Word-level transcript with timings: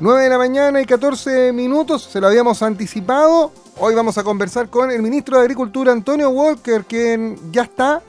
9 0.00 0.24
de 0.24 0.28
la 0.28 0.38
mañana 0.38 0.80
y 0.80 0.86
14 0.86 1.52
minutos, 1.52 2.02
se 2.02 2.20
lo 2.20 2.26
habíamos 2.26 2.62
anticipado. 2.64 3.52
Hoy 3.78 3.94
vamos 3.94 4.18
a 4.18 4.24
conversar 4.24 4.68
con 4.68 4.90
el 4.90 5.00
ministro 5.00 5.36
de 5.36 5.44
Agricultura, 5.44 5.92
Antonio 5.92 6.30
Walker, 6.30 6.84
quien 6.84 7.38
ya 7.52 7.62
está 7.62 8.02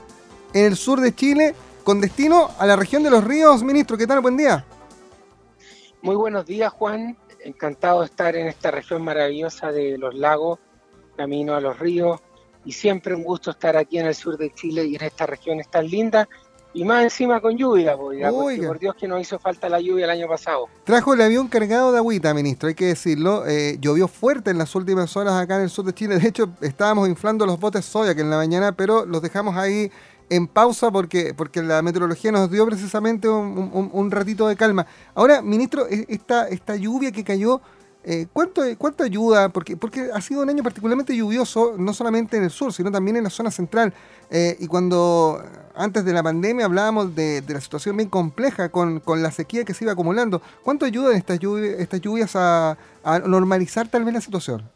en 0.52 0.64
el 0.64 0.76
sur 0.76 1.00
de 1.00 1.14
Chile 1.14 1.54
con 1.84 2.00
destino 2.00 2.50
a 2.58 2.66
la 2.66 2.74
región 2.74 3.04
de 3.04 3.10
los 3.10 3.22
ríos. 3.22 3.62
Ministro, 3.62 3.96
¿qué 3.96 4.04
tal? 4.04 4.20
Buen 4.20 4.36
día. 4.36 4.64
Muy 6.02 6.16
buenos 6.16 6.44
días, 6.44 6.72
Juan. 6.72 7.16
Encantado 7.44 8.00
de 8.00 8.06
estar 8.06 8.34
en 8.34 8.48
esta 8.48 8.72
región 8.72 9.02
maravillosa 9.02 9.70
de 9.70 9.96
los 9.96 10.12
lagos, 10.12 10.58
camino 11.16 11.54
a 11.54 11.60
los 11.60 11.78
ríos. 11.78 12.20
Y 12.64 12.72
siempre 12.72 13.14
un 13.14 13.22
gusto 13.22 13.52
estar 13.52 13.76
aquí 13.76 14.00
en 14.00 14.06
el 14.06 14.14
sur 14.16 14.36
de 14.36 14.50
Chile 14.50 14.84
y 14.86 14.96
en 14.96 15.04
estas 15.04 15.30
regiones 15.30 15.70
tan 15.70 15.86
lindas 15.86 16.26
y 16.74 16.84
más 16.84 17.04
encima 17.04 17.40
con 17.40 17.56
lluvia, 17.56 17.96
porque 17.96 18.66
por 18.66 18.78
Dios 18.78 18.94
que 18.96 19.08
nos 19.08 19.20
hizo 19.20 19.38
falta 19.38 19.68
la 19.68 19.80
lluvia 19.80 20.04
el 20.04 20.10
año 20.10 20.28
pasado. 20.28 20.68
Trajo 20.84 21.14
el 21.14 21.22
avión 21.22 21.48
cargado 21.48 21.90
de 21.92 21.98
agüita, 21.98 22.34
ministro, 22.34 22.68
hay 22.68 22.74
que 22.74 22.86
decirlo. 22.86 23.46
Eh, 23.46 23.78
llovió 23.80 24.08
fuerte 24.08 24.50
en 24.50 24.58
las 24.58 24.74
últimas 24.74 25.16
horas 25.16 25.34
acá 25.34 25.56
en 25.56 25.62
el 25.62 25.70
sur 25.70 25.84
de 25.84 25.94
Chile. 25.94 26.18
De 26.18 26.28
hecho, 26.28 26.50
estábamos 26.60 27.08
inflando 27.08 27.46
los 27.46 27.58
botes 27.58 27.84
soya 27.84 28.14
que 28.14 28.20
en 28.20 28.30
la 28.30 28.36
mañana, 28.36 28.72
pero 28.72 29.06
los 29.06 29.22
dejamos 29.22 29.56
ahí 29.56 29.90
en 30.28 30.46
pausa 30.46 30.90
porque, 30.90 31.34
porque 31.34 31.62
la 31.62 31.82
meteorología 31.82 32.32
nos 32.32 32.50
dio 32.50 32.66
precisamente 32.66 33.28
un, 33.28 34.10
ratito 34.10 34.48
de 34.48 34.56
calma. 34.56 34.86
Ahora, 35.14 35.42
ministro, 35.42 35.86
e, 35.88 36.04
esta, 36.08 36.48
esta 36.48 36.76
lluvia 36.76 37.12
que 37.12 37.24
cayó 37.24 37.60
eh, 38.08 38.28
¿cuánto, 38.32 38.62
¿Cuánto 38.78 39.02
ayuda? 39.02 39.48
Porque, 39.48 39.76
porque 39.76 40.10
ha 40.14 40.20
sido 40.20 40.42
un 40.42 40.48
año 40.48 40.62
particularmente 40.62 41.16
lluvioso, 41.16 41.74
no 41.76 41.92
solamente 41.92 42.36
en 42.36 42.44
el 42.44 42.50
sur, 42.50 42.72
sino 42.72 42.92
también 42.92 43.16
en 43.16 43.24
la 43.24 43.30
zona 43.30 43.50
central. 43.50 43.92
Eh, 44.30 44.56
y 44.60 44.68
cuando 44.68 45.42
antes 45.74 46.04
de 46.04 46.12
la 46.12 46.22
pandemia 46.22 46.66
hablábamos 46.66 47.16
de, 47.16 47.42
la 47.48 47.60
situación 47.60 47.96
bien 47.96 48.08
compleja 48.08 48.68
con, 48.68 49.02
la 49.04 49.32
sequía 49.32 49.64
que 49.64 49.74
se 49.74 49.84
iba 49.84 49.92
acumulando, 49.92 50.40
¿cuánto 50.62 50.86
ayudan 50.86 51.16
estas 51.16 51.40
lluvias, 51.40 51.80
estas 51.80 52.00
lluvias 52.00 52.36
a, 52.36 52.78
normalizar 53.26 53.88
tal 53.88 54.04
vez 54.04 54.14
la 54.14 54.20
situación? 54.20 54.70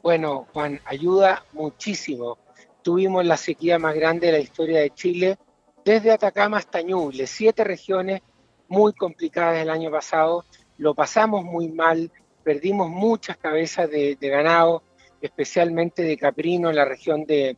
Bueno, 0.00 0.46
Juan, 0.52 0.80
ayuda 0.84 1.42
muchísimo. 1.52 2.38
Tuvimos 2.82 3.26
la 3.26 3.36
sequía 3.36 3.80
más 3.80 3.96
grande 3.96 4.28
de 4.28 4.34
la 4.34 4.38
historia 4.38 4.78
de 4.78 4.90
Chile, 4.90 5.36
desde 5.84 6.12
Atacama 6.12 6.58
hasta 6.58 6.80
Ñuble, 6.80 7.26
siete 7.26 7.64
regiones 7.64 8.22
muy 8.68 8.92
complicadas 8.92 9.60
el 9.60 9.70
año 9.70 9.90
pasado 9.90 10.44
lo 10.78 10.94
pasamos 10.94 11.44
muy 11.44 11.68
mal, 11.68 12.10
perdimos 12.42 12.88
muchas 12.88 13.36
cabezas 13.36 13.90
de, 13.90 14.16
ganado, 14.20 14.82
especialmente 15.20 16.02
de 16.02 16.16
caprino 16.16 16.70
en 16.70 16.76
la 16.76 16.84
región 16.84 17.24
de, 17.24 17.56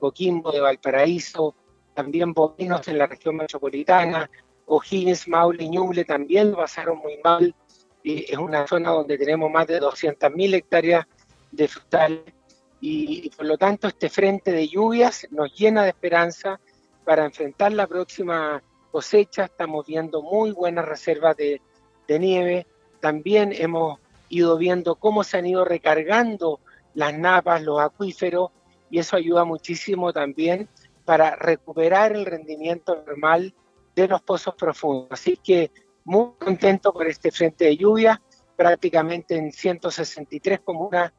Coquimbo, 0.00 0.50
de 0.50 0.60
Valparaíso, 0.60 1.54
también 1.94 2.32
bovinos 2.32 2.88
en 2.88 2.98
la 2.98 3.06
región 3.06 3.36
metropolitana, 3.36 4.28
O'Higgins, 4.66 5.28
Maule 5.28 5.62
y 5.62 5.68
Ñuble 5.68 6.04
también 6.04 6.50
lo 6.50 6.56
pasaron 6.56 6.98
muy 6.98 7.18
mal. 7.22 7.54
es 8.02 8.36
una 8.36 8.66
zona 8.66 8.90
donde 8.90 9.18
tenemos 9.18 9.50
más 9.50 9.66
de 9.66 9.80
200.000 9.80 10.54
hectáreas 10.54 11.06
de 11.52 11.68
frutales 11.68 12.34
y, 12.80 13.30
por 13.30 13.46
lo 13.46 13.56
tanto 13.56 13.88
este 13.88 14.08
frente 14.08 14.52
de 14.52 14.68
lluvias 14.68 15.26
nos 15.30 15.54
llena 15.54 15.84
de 15.84 15.90
esperanza 15.90 16.60
para 17.04 17.24
enfrentar 17.24 17.72
la 17.72 17.86
próxima 17.86 18.62
cosecha. 18.90 19.44
Estamos 19.44 19.86
viendo 19.86 20.22
muy 20.22 20.50
buenas 20.52 20.86
reservas 20.86 21.36
de, 21.36 21.62
de 22.06 22.18
nieve. 22.18 22.66
También 23.00 23.52
hemos 23.52 23.98
ido 24.28 24.56
viendo 24.56 24.96
cómo 24.96 25.24
se 25.24 25.38
han 25.38 25.46
ido 25.46 25.64
recargando 25.64 26.60
las 26.94 27.16
napas, 27.16 27.62
los 27.62 27.80
acuíferos, 27.80 28.50
y 28.90 28.98
eso 28.98 29.16
ayuda 29.16 29.44
muchísimo 29.44 30.12
también 30.12 30.68
para 31.04 31.36
recuperar 31.36 32.12
el 32.12 32.24
rendimiento 32.24 33.02
normal 33.06 33.54
de 33.94 34.08
los 34.08 34.22
pozos 34.22 34.54
profundos. 34.54 35.08
Así 35.10 35.36
que 35.36 35.70
muy 36.04 36.32
contento 36.38 36.92
por 36.92 37.06
este 37.06 37.30
frente 37.30 37.64
de 37.64 37.76
lluvia, 37.76 38.20
prácticamente 38.56 39.36
en 39.36 39.52
163 39.52 40.60
comunas 40.60 41.12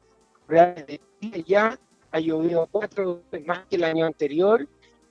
rurales 0.48 0.86
de 0.86 1.00
Chile 1.20 1.44
ya 1.46 1.78
ha 2.10 2.20
llovido 2.20 2.68
cuatro 2.70 3.22
veces 3.30 3.46
más 3.46 3.66
que 3.66 3.76
el 3.76 3.84
año 3.84 4.06
anterior 4.06 4.66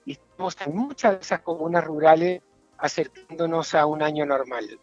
y 0.06 0.14
estamos 0.14 0.56
en 0.66 0.76
muchas 0.76 1.14
de 1.14 1.22
esas 1.22 1.42
comunas 1.42 1.84
rurales 1.84 2.42
acercándonos 2.78 3.76
a 3.76 3.86
un 3.86 4.02
año 4.02 4.26
normal. 4.26 4.80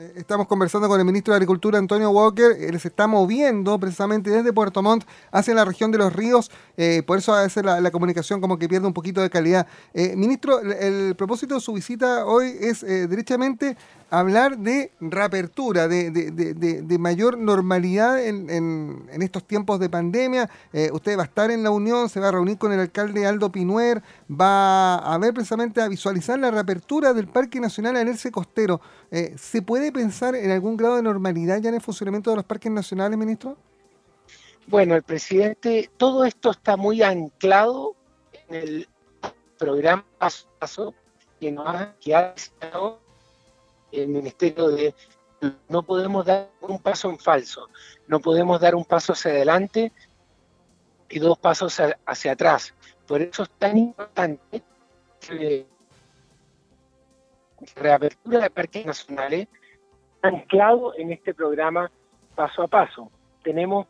Eh, 0.00 0.12
estamos 0.16 0.46
conversando 0.46 0.88
con 0.88 0.98
el 0.98 1.04
ministro 1.04 1.34
de 1.34 1.36
Agricultura, 1.36 1.78
Antonio 1.78 2.08
Walker. 2.10 2.52
Él 2.58 2.80
se 2.80 2.88
está 2.88 3.06
moviendo 3.06 3.78
precisamente 3.78 4.30
desde 4.30 4.50
Puerto 4.50 4.82
Montt 4.82 5.04
hacia 5.30 5.52
la 5.52 5.66
región 5.66 5.90
de 5.90 5.98
los 5.98 6.10
ríos. 6.10 6.50
Eh, 6.78 7.02
por 7.06 7.18
eso 7.18 7.34
a 7.34 7.42
veces 7.42 7.62
la, 7.62 7.90
comunicación 7.90 8.40
como 8.40 8.58
que 8.58 8.66
pierde 8.66 8.86
un 8.86 8.94
poquito 8.94 9.20
de 9.20 9.28
calidad. 9.28 9.66
Eh, 9.92 10.16
ministro, 10.16 10.60
el, 10.60 11.14
propósito 11.16 11.56
de 11.56 11.60
su 11.60 11.74
visita 11.74 12.24
hoy 12.24 12.56
es 12.60 12.80
derechamente 12.80 13.76
hablar 14.10 14.58
de 14.58 14.92
reapertura, 15.00 15.88
de, 15.88 16.96
mayor 16.98 17.38
normalidad 17.38 18.22
en, 18.22 19.08
estos 19.22 19.44
tiempos 19.44 19.78
de 19.80 19.88
pandemia. 19.88 20.50
Eh, 20.72 20.90
usted 20.92 21.16
va 21.16 21.22
a 21.22 21.26
estar 21.26 21.50
en 21.50 21.62
la 21.62 21.70
Unión, 21.70 22.08
se 22.08 22.20
va 22.20 22.28
a 22.28 22.32
reunir 22.32 22.58
con 22.58 22.72
el 22.72 22.80
alcalde 22.80 23.26
Aldo 23.26 23.50
Pinuer, 23.50 24.02
va 24.28 24.96
a 24.96 25.16
ver 25.18 25.32
precisamente 25.32 25.80
a 25.80 25.88
visualizar 25.88 26.38
la 26.38 26.50
reapertura 26.50 27.14
del 27.14 27.28
Parque 27.28 27.60
Nacional 27.60 27.96
Anerce 27.96 28.30
Costero. 28.30 28.80
Eh, 29.10 29.34
¿Se 29.38 29.62
puede 29.62 29.89
pensar 29.92 30.34
en 30.34 30.50
algún 30.50 30.76
grado 30.76 30.96
de 30.96 31.02
normalidad 31.02 31.60
ya 31.60 31.68
en 31.68 31.76
el 31.76 31.80
funcionamiento 31.80 32.30
de 32.30 32.36
los 32.36 32.44
parques 32.44 32.70
nacionales, 32.70 33.18
ministro? 33.18 33.56
Bueno, 34.66 34.94
el 34.94 35.02
presidente, 35.02 35.90
todo 35.96 36.24
esto 36.24 36.50
está 36.50 36.76
muy 36.76 37.02
anclado 37.02 37.96
en 38.48 38.54
el 38.54 38.88
programa 39.58 40.04
paso 40.18 40.46
a 40.46 40.60
paso 40.60 40.94
que, 41.38 41.50
nos 41.50 41.66
ha, 41.66 41.94
que 42.00 42.14
ha 42.14 42.34
el 43.92 44.08
Ministerio 44.08 44.68
de 44.68 44.94
no 45.68 45.82
podemos 45.82 46.26
dar 46.26 46.50
un 46.60 46.78
paso 46.78 47.10
en 47.10 47.18
falso, 47.18 47.68
no 48.06 48.20
podemos 48.20 48.60
dar 48.60 48.74
un 48.74 48.84
paso 48.84 49.14
hacia 49.14 49.30
adelante 49.30 49.92
y 51.08 51.18
dos 51.18 51.38
pasos 51.38 51.80
hacia 52.06 52.32
atrás. 52.32 52.74
Por 53.06 53.22
eso 53.22 53.42
es 53.42 53.50
tan 53.58 53.76
importante 53.76 54.62
la 55.30 55.64
reapertura 57.74 58.40
de 58.40 58.50
parques 58.50 58.86
nacionales 58.86 59.48
anclado 60.22 60.94
en 60.96 61.12
este 61.12 61.34
programa 61.34 61.90
paso 62.34 62.62
a 62.62 62.68
paso. 62.68 63.10
Tenemos 63.42 63.86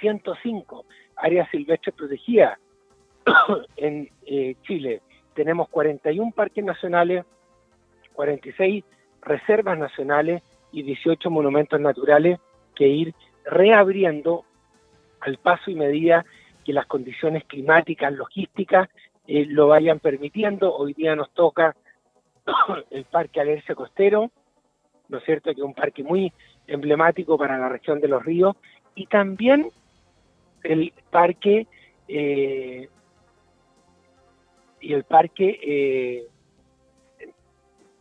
105 0.00 0.84
áreas 1.16 1.48
silvestres 1.50 1.94
protegidas 1.94 2.58
en 3.76 4.10
eh, 4.26 4.56
Chile. 4.62 5.02
Tenemos 5.34 5.68
41 5.68 6.32
parques 6.32 6.64
nacionales 6.64 7.24
46 8.16 8.84
reservas 9.22 9.78
nacionales 9.78 10.42
y 10.72 10.82
18 10.82 11.30
monumentos 11.30 11.80
naturales 11.80 12.40
que 12.74 12.88
ir 12.88 13.14
reabriendo 13.44 14.44
al 15.20 15.38
paso 15.38 15.70
y 15.70 15.76
medida 15.76 16.24
que 16.64 16.72
las 16.72 16.86
condiciones 16.86 17.44
climáticas, 17.44 18.12
logísticas 18.12 18.88
eh, 19.28 19.46
lo 19.46 19.68
vayan 19.68 20.00
permitiendo. 20.00 20.74
Hoy 20.74 20.94
día 20.94 21.14
nos 21.14 21.30
toca 21.30 21.76
el 22.90 23.04
Parque 23.04 23.40
Alerce 23.40 23.74
Costero, 23.74 24.30
¿no 25.08 25.18
es 25.18 25.24
cierto?, 25.24 25.54
que 25.54 25.60
es 25.60 25.66
un 25.66 25.74
parque 25.74 26.02
muy 26.02 26.32
emblemático 26.66 27.38
para 27.38 27.58
la 27.58 27.68
región 27.68 28.00
de 28.00 28.08
los 28.08 28.24
ríos, 28.24 28.56
y 28.94 29.06
también 29.06 29.70
el 30.62 30.92
parque 31.10 31.66
eh, 32.08 32.88
y 34.80 34.92
el 34.92 35.04
parque 35.04 35.58
eh, 35.62 36.26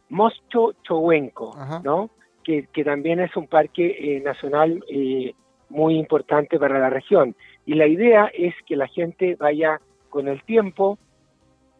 Moscho 0.10 0.74
Chowenco, 0.84 1.56
¿no? 1.84 2.12
Que, 2.44 2.68
también 2.84 3.20
es 3.20 3.36
un 3.36 3.48
parque 3.48 3.98
eh, 4.00 4.22
nacional 4.22 4.84
eh, 4.88 5.34
muy 5.70 5.98
importante 5.98 6.60
para 6.60 6.78
la 6.78 6.92
región. 6.92 7.36
Y 7.66 7.74
la 7.74 7.88
idea 7.88 8.30
es 8.34 8.54
que 8.68 8.76
la 8.76 8.88
gente 8.88 9.36
vaya 9.36 9.82
con 10.10 10.28
el 10.28 10.44
tiempo, 10.44 11.00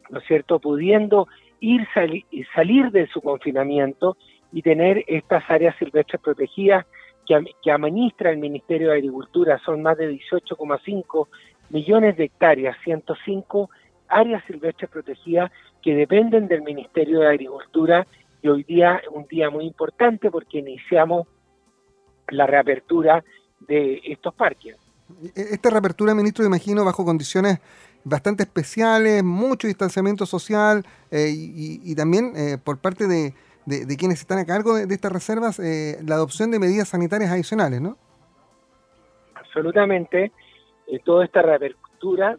¿no 0.10 0.20
es 0.20 0.26
cierto?, 0.26 0.60
pudiendo 0.60 1.28
ir 1.60 1.88
y 2.32 2.44
salir 2.46 2.92
de 2.92 3.08
su 3.08 3.22
confinamiento 3.22 4.18
y 4.56 4.62
tener 4.62 5.04
estas 5.08 5.44
áreas 5.50 5.76
silvestres 5.78 6.22
protegidas 6.22 6.86
que, 7.28 7.44
que 7.62 7.72
administra 7.72 8.32
el 8.32 8.38
Ministerio 8.38 8.88
de 8.88 8.94
Agricultura. 8.94 9.60
Son 9.66 9.82
más 9.82 9.98
de 9.98 10.10
18,5 10.10 11.28
millones 11.72 12.16
de 12.16 12.24
hectáreas, 12.24 12.78
105 12.86 13.70
áreas 14.08 14.42
silvestres 14.48 14.90
protegidas 14.90 15.52
que 15.84 15.94
dependen 15.94 16.48
del 16.48 16.62
Ministerio 16.62 17.20
de 17.20 17.28
Agricultura 17.28 18.08
y 18.42 18.48
hoy 18.48 18.64
día 18.64 19.02
es 19.04 19.10
un 19.12 19.28
día 19.28 19.50
muy 19.50 19.66
importante 19.66 20.32
porque 20.32 20.60
iniciamos 20.60 21.28
la 22.30 22.48
reapertura 22.48 23.26
de 23.60 24.00
estos 24.06 24.34
parques. 24.36 24.78
E-, 25.36 25.48
esta 25.52 25.70
reapertura, 25.70 26.16
ministro, 26.16 26.46
imagino, 26.46 26.86
bajo 26.86 27.04
condiciones 27.04 27.60
bastante 28.06 28.44
especiales, 28.44 29.22
mucho 29.22 29.68
distanciamiento 29.68 30.26
social 30.26 30.86
eh, 31.12 31.30
y, 31.30 31.94
también 31.94 32.32
eh, 32.38 32.58
por 32.64 32.78
parte 32.78 33.06
de, 33.06 33.34
quienes 33.98 34.20
están 34.20 34.40
a 34.40 34.46
cargo 34.46 34.76
de, 34.76 34.94
estas 34.94 35.12
reservas, 35.12 35.60
eh, 35.60 35.98
la 36.06 36.16
adopción 36.16 36.52
de 36.52 36.60
medidas 36.60 36.90
sanitarias 36.90 37.32
adicionales, 37.32 37.82
¿no? 37.82 37.98
Absolutamente. 39.36 40.32
toda 41.04 41.26
esta 41.26 41.42
reapertura 41.42 42.38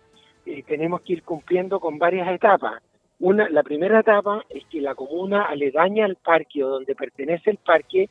tenemos 0.67 1.01
que 1.01 1.15
ir 1.15 1.23
cumpliendo 1.23 1.81
con 1.81 1.99
varias 1.99 2.29
etapas. 2.29 2.83
Una, 3.19 3.49
la 3.49 3.63
primera 3.63 4.01
etapa 4.01 4.45
es 4.51 4.65
que 4.67 4.81
la 4.81 4.95
comuna 4.95 5.45
aledaña 5.45 6.05
al 6.05 6.17
parque 6.17 6.63
o 6.63 6.69
donde 6.69 6.95
pertenece 6.95 7.51
el 7.51 7.57
parque 7.57 8.11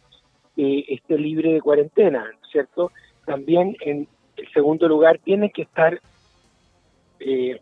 eh, 0.58 0.86
esté 0.88 1.18
libre 1.18 1.54
de 1.54 1.62
cuarentena, 1.62 2.32
¿cierto? 2.52 2.92
También 3.26 3.76
en 3.82 4.08
el 4.38 4.52
segundo 4.52 4.88
lugar 4.88 5.20
tienen 5.20 5.52
que 5.52 5.64
estar 5.64 6.00
eh, 7.20 7.60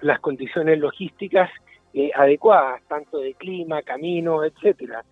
las 0.00 0.20
condiciones 0.20 0.78
logísticas 0.78 1.50
eh, 1.98 2.10
adecuadas, 2.14 2.82
tanto 2.88 3.20
de 3.20 3.32
clima, 3.32 3.80
caminos, 3.80 4.44
etcétera. 4.44 5.02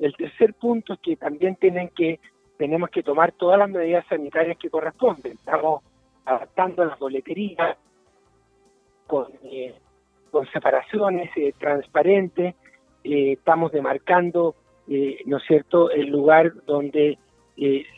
El 0.00 0.12
tercer 0.16 0.54
punto 0.54 0.94
es 0.94 0.98
que 0.98 1.14
también 1.14 1.54
tenemos 1.54 2.90
que 2.90 3.02
tomar 3.04 3.30
todas 3.30 3.60
las 3.60 3.70
medidas 3.70 4.04
sanitarias 4.08 4.58
que 4.58 4.68
corresponden. 4.68 5.34
Estamos 5.34 5.84
adaptando 6.24 6.84
las 6.84 6.98
boleterías 6.98 7.76
con, 9.06 9.28
eh, 9.44 9.72
separaciones 10.52 11.30
transparentes, 11.60 12.56
estamos 13.04 13.70
demarcando, 13.70 14.56
¿no 15.26 15.36
es 15.36 15.42
cierto?, 15.46 15.92
el 15.92 16.08
lugar 16.08 16.54
donde 16.64 17.18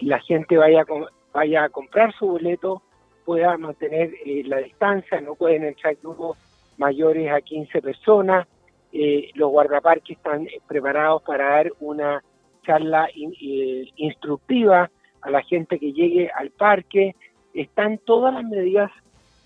la 0.02 0.20
gente 0.20 0.58
vaya 0.58 0.82
a, 0.82 0.84
vaya 1.32 1.64
a 1.64 1.68
comprar 1.70 2.12
su 2.12 2.26
boleto 2.26 2.82
pueda 3.24 3.56
mantener 3.56 4.12
la 4.44 4.58
distancia, 4.58 5.18
no 5.22 5.34
pueden 5.34 5.64
entrar 5.64 5.96
grupos 6.02 6.36
mayores 6.76 7.30
a 7.30 7.40
15 7.40 7.82
personas. 7.82 8.46
Eh, 8.92 9.30
los 9.34 9.50
guardaparques 9.50 10.16
están 10.16 10.46
preparados 10.66 11.22
para 11.22 11.50
dar 11.50 11.72
una 11.80 12.22
charla 12.64 13.08
eh, 13.14 13.88
instructiva 13.96 14.90
a 15.20 15.30
la 15.30 15.42
gente 15.42 15.78
que 15.78 15.92
llegue 15.92 16.30
al 16.30 16.50
parque. 16.50 17.14
Están 17.52 17.98
todas 17.98 18.34
las 18.34 18.44
medidas 18.44 18.90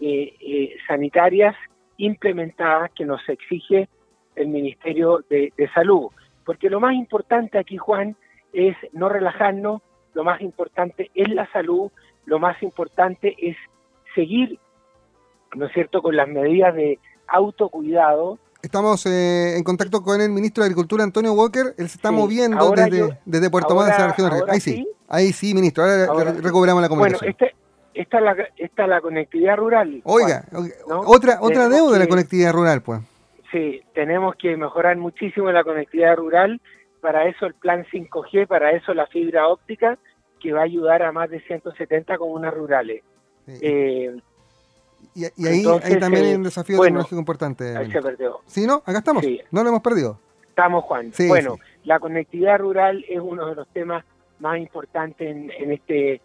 eh, 0.00 0.76
sanitarias 0.86 1.56
implementadas 1.96 2.90
que 2.92 3.04
nos 3.04 3.26
exige 3.28 3.88
el 4.36 4.48
Ministerio 4.48 5.25
de, 5.28 5.52
de 5.56 5.69
Salud. 5.70 6.08
Porque 6.44 6.70
lo 6.70 6.80
más 6.80 6.94
importante 6.94 7.58
aquí, 7.58 7.76
Juan, 7.76 8.16
es 8.52 8.76
no 8.92 9.08
relajarnos, 9.08 9.82
lo 10.14 10.25
más 10.25 10.40
importante 10.40 11.10
es 11.14 11.28
la 11.28 11.50
salud, 11.52 11.90
lo 12.25 12.38
más 12.38 12.62
importante 12.62 13.34
es 13.38 13.56
seguir, 14.14 14.58
¿no 15.54 15.66
es 15.66 15.72
cierto?, 15.72 16.02
con 16.02 16.16
las 16.16 16.28
medidas 16.28 16.75
de, 16.75 16.98
autocuidado. 17.28 18.38
Estamos 18.62 19.06
eh, 19.06 19.56
en 19.56 19.62
contacto 19.62 20.02
con 20.02 20.20
el 20.20 20.30
ministro 20.30 20.62
de 20.62 20.66
Agricultura, 20.66 21.04
Antonio 21.04 21.32
Walker. 21.32 21.75
Él 21.78 21.88
se 21.88 21.96
está 21.96 22.10
moviendo 22.10 22.70
desde, 22.72 23.19
desde, 23.25 23.50
Puerto 23.50 23.75
Montt 23.75 23.90
hacia 23.90 24.06
la 24.06 24.08
región 24.08 24.30
de 24.30 24.52
Ahí 24.52 24.60
sí, 24.60 24.88
ahí 25.08 25.32
sí, 25.32 25.54
ministro. 25.54 25.84
Ahora, 25.84 26.32
recuperamos 26.32 26.82
la 26.82 26.88
comunicación. 26.88 27.20
Bueno, 27.20 27.30
este, 27.30 27.56
esta, 27.94 28.19
es 28.19 28.25
la, 28.25 28.36
esta 28.56 28.86
la 28.86 29.00
conectividad 29.00 29.56
rural. 29.56 30.00
Oiga, 30.04 30.44
otra, 30.86 31.38
otra 31.40 31.69
deuda 31.69 31.92
de 31.92 31.98
la 32.00 32.08
conectividad 32.08 32.52
rural, 32.52 32.82
pues. 32.82 33.00
Sí, 33.52 33.80
tenemos 33.94 34.34
que 34.36 34.56
mejorar 34.56 34.96
muchísimo 34.96 35.50
la 35.52 35.64
conectividad 35.64 36.16
rural. 36.16 36.60
Para 37.00 37.28
eso 37.28 37.46
el 37.46 37.54
plan 37.54 37.86
5G, 37.90 38.48
para 38.48 38.72
eso 38.72 38.92
la 38.92 39.06
fibra 39.06 39.46
óptica, 39.46 39.98
que 40.40 40.52
va 40.52 40.60
a 40.60 40.64
ayudar 40.64 41.02
a 41.02 41.12
más 41.12 41.30
de 41.30 41.40
170 41.40 42.19
comunas 42.19 42.52
rurales. 42.52 43.02
Eh, 43.46 44.14
y, 45.36 45.46
ahí, 45.46 45.64
también 45.98 46.24
hay 46.24 46.34
un 46.34 46.44
desafío 46.44 46.80
tecnológico 46.80 47.18
importante. 47.18 47.76
Ahí 47.76 47.90
se 47.90 48.00
perdió. 48.00 48.40
¿Sí, 48.46 48.66
no? 48.66 48.82
Acá 48.86 48.98
estamos. 48.98 49.24
No 49.50 49.62
lo 49.62 49.68
hemos 49.68 49.82
perdido. 49.82 50.18
Estamos, 50.48 50.84
Juan. 50.84 51.12
bueno, 51.28 51.58
la 51.84 52.00
conectividad 52.00 52.58
rural 52.58 53.04
es 53.08 53.20
uno 53.20 53.46
de 53.46 53.54
los 53.54 53.68
temas 53.68 54.04
más 54.40 54.58
importantes 54.58 55.28
en, 55.28 55.50
en 55.50 55.72
este 55.72 56.20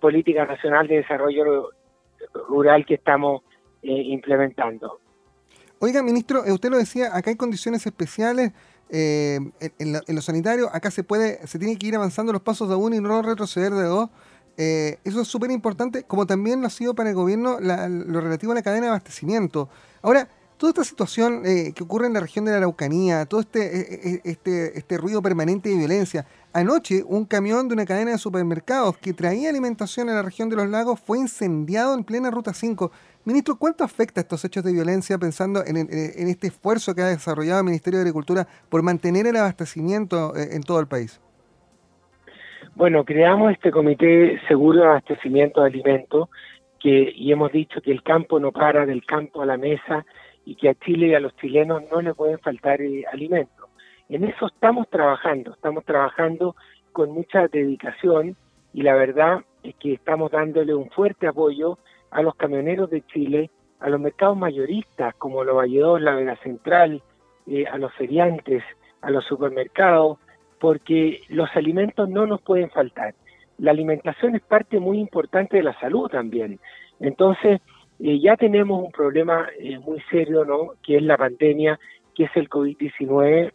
política 0.00 0.44
nacional 0.44 0.88
de 0.88 0.96
desarrollo 0.96 1.70
rural 2.48 2.84
que 2.86 2.94
estamos 2.94 3.42
eh, 3.82 3.90
implementando. 3.90 5.00
Oiga, 5.78 6.02
ministro, 6.02 6.44
eh, 6.44 6.52
usted 6.52 6.70
lo 6.70 6.78
decía, 6.78 7.16
acá 7.16 7.30
hay 7.30 7.36
condiciones 7.36 7.84
especiales 7.86 8.52
eh, 8.90 9.38
en, 9.78 9.96
en, 10.06 10.14
lo 10.14 10.20
sanitario, 10.20 10.68
acá 10.72 10.90
se 10.90 11.02
puede, 11.02 11.44
se 11.46 11.58
tiene 11.58 11.76
que 11.76 11.86
ir 11.86 11.96
avanzando 11.96 12.32
los 12.32 12.42
pasos 12.42 12.68
de 12.68 12.74
uno 12.74 12.94
y 12.94 13.00
no 13.00 13.22
retroceder 13.22 13.72
de 13.72 13.84
dos. 13.84 14.10
Eh, 14.56 14.98
eso 15.04 15.22
es 15.22 15.28
súper 15.28 15.50
importante, 15.50 16.04
como 16.04 16.26
también 16.26 16.60
lo 16.60 16.66
ha 16.66 16.70
sido 16.70 16.94
para 16.94 17.10
el 17.10 17.16
gobierno 17.16 17.58
lo 17.60 18.20
relativo 18.20 18.52
a 18.52 18.54
la 18.54 18.62
cadena 18.62 18.86
de 18.86 18.88
abastecimiento. 18.88 19.68
Ahora, 20.02 20.28
toda 20.58 20.70
esta 20.70 20.84
situación 20.84 21.42
eh, 21.44 21.72
que 21.74 21.82
ocurre 21.82 22.06
en 22.06 22.12
la 22.12 22.20
región 22.20 22.44
de 22.44 22.52
la 22.52 22.58
Araucanía, 22.58 23.26
todo 23.26 23.40
este, 23.40 24.14
eh, 24.14 24.20
este, 24.24 24.78
este 24.78 24.98
ruido 24.98 25.20
permanente 25.22 25.68
de 25.68 25.76
violencia. 25.76 26.26
Anoche, 26.52 27.02
un 27.04 27.24
camión 27.24 27.66
de 27.66 27.74
una 27.74 27.86
cadena 27.86 28.12
de 28.12 28.18
supermercados 28.18 28.96
que 28.98 29.14
traía 29.14 29.48
alimentación 29.48 30.08
a 30.10 30.14
la 30.14 30.22
región 30.22 30.48
de 30.50 30.56
los 30.56 30.68
lagos 30.68 31.00
fue 31.00 31.18
incendiado 31.18 31.94
en 31.94 32.04
plena 32.04 32.30
Ruta 32.30 32.52
5. 32.52 32.92
Ministro, 33.24 33.56
¿cuánto 33.56 33.84
afecta 33.84 34.20
estos 34.20 34.44
hechos 34.44 34.62
de 34.62 34.72
violencia 34.72 35.16
pensando 35.16 35.64
en, 35.64 35.76
en 35.76 36.28
este 36.28 36.48
esfuerzo 36.48 36.94
que 36.94 37.02
ha 37.02 37.06
desarrollado 37.06 37.60
el 37.60 37.64
Ministerio 37.64 37.98
de 37.98 38.02
Agricultura 38.02 38.46
por 38.68 38.82
mantener 38.82 39.26
el 39.26 39.36
abastecimiento 39.36 40.36
en 40.36 40.62
todo 40.62 40.80
el 40.80 40.88
país? 40.88 41.20
Bueno, 42.74 43.04
creamos 43.04 43.52
este 43.52 43.70
comité 43.70 44.40
seguro 44.48 44.80
de 44.80 44.86
abastecimiento 44.86 45.60
de 45.60 45.66
alimentos 45.66 46.30
que, 46.80 47.12
y 47.14 47.30
hemos 47.30 47.52
dicho 47.52 47.82
que 47.82 47.92
el 47.92 48.02
campo 48.02 48.40
no 48.40 48.50
para 48.50 48.86
del 48.86 49.04
campo 49.04 49.42
a 49.42 49.46
la 49.46 49.58
mesa 49.58 50.06
y 50.46 50.54
que 50.56 50.70
a 50.70 50.74
Chile 50.74 51.08
y 51.08 51.14
a 51.14 51.20
los 51.20 51.36
chilenos 51.36 51.82
no 51.92 52.00
le 52.00 52.14
pueden 52.14 52.38
faltar 52.38 52.80
eh, 52.80 53.04
alimentos. 53.12 53.68
En 54.08 54.24
eso 54.24 54.46
estamos 54.46 54.88
trabajando, 54.88 55.52
estamos 55.52 55.84
trabajando 55.84 56.56
con 56.92 57.10
mucha 57.10 57.46
dedicación 57.46 58.36
y 58.72 58.82
la 58.82 58.94
verdad 58.94 59.44
es 59.62 59.74
que 59.74 59.92
estamos 59.92 60.30
dándole 60.30 60.74
un 60.74 60.88
fuerte 60.90 61.26
apoyo 61.26 61.78
a 62.10 62.22
los 62.22 62.34
camioneros 62.36 62.88
de 62.88 63.02
Chile, 63.02 63.50
a 63.80 63.90
los 63.90 64.00
mercados 64.00 64.38
mayoristas 64.38 65.14
como 65.16 65.44
los 65.44 65.56
Valledor, 65.56 66.00
la 66.00 66.14
Vega 66.14 66.36
Central, 66.36 67.02
eh, 67.46 67.66
a 67.66 67.76
los 67.76 67.92
feriantes, 67.94 68.64
a 69.02 69.10
los 69.10 69.26
supermercados, 69.26 70.18
porque 70.62 71.22
los 71.28 71.48
alimentos 71.56 72.08
no 72.08 72.24
nos 72.24 72.40
pueden 72.40 72.70
faltar. 72.70 73.16
La 73.58 73.72
alimentación 73.72 74.36
es 74.36 74.42
parte 74.42 74.78
muy 74.78 75.00
importante 75.00 75.56
de 75.56 75.64
la 75.64 75.76
salud 75.80 76.08
también. 76.08 76.60
Entonces, 77.00 77.60
eh, 77.98 78.20
ya 78.20 78.36
tenemos 78.36 78.80
un 78.80 78.92
problema 78.92 79.48
eh, 79.58 79.80
muy 79.80 80.00
serio, 80.08 80.44
¿no? 80.44 80.74
Que 80.80 80.98
es 80.98 81.02
la 81.02 81.16
pandemia, 81.16 81.80
que 82.14 82.24
es 82.26 82.30
el 82.36 82.48
COVID-19, 82.48 83.50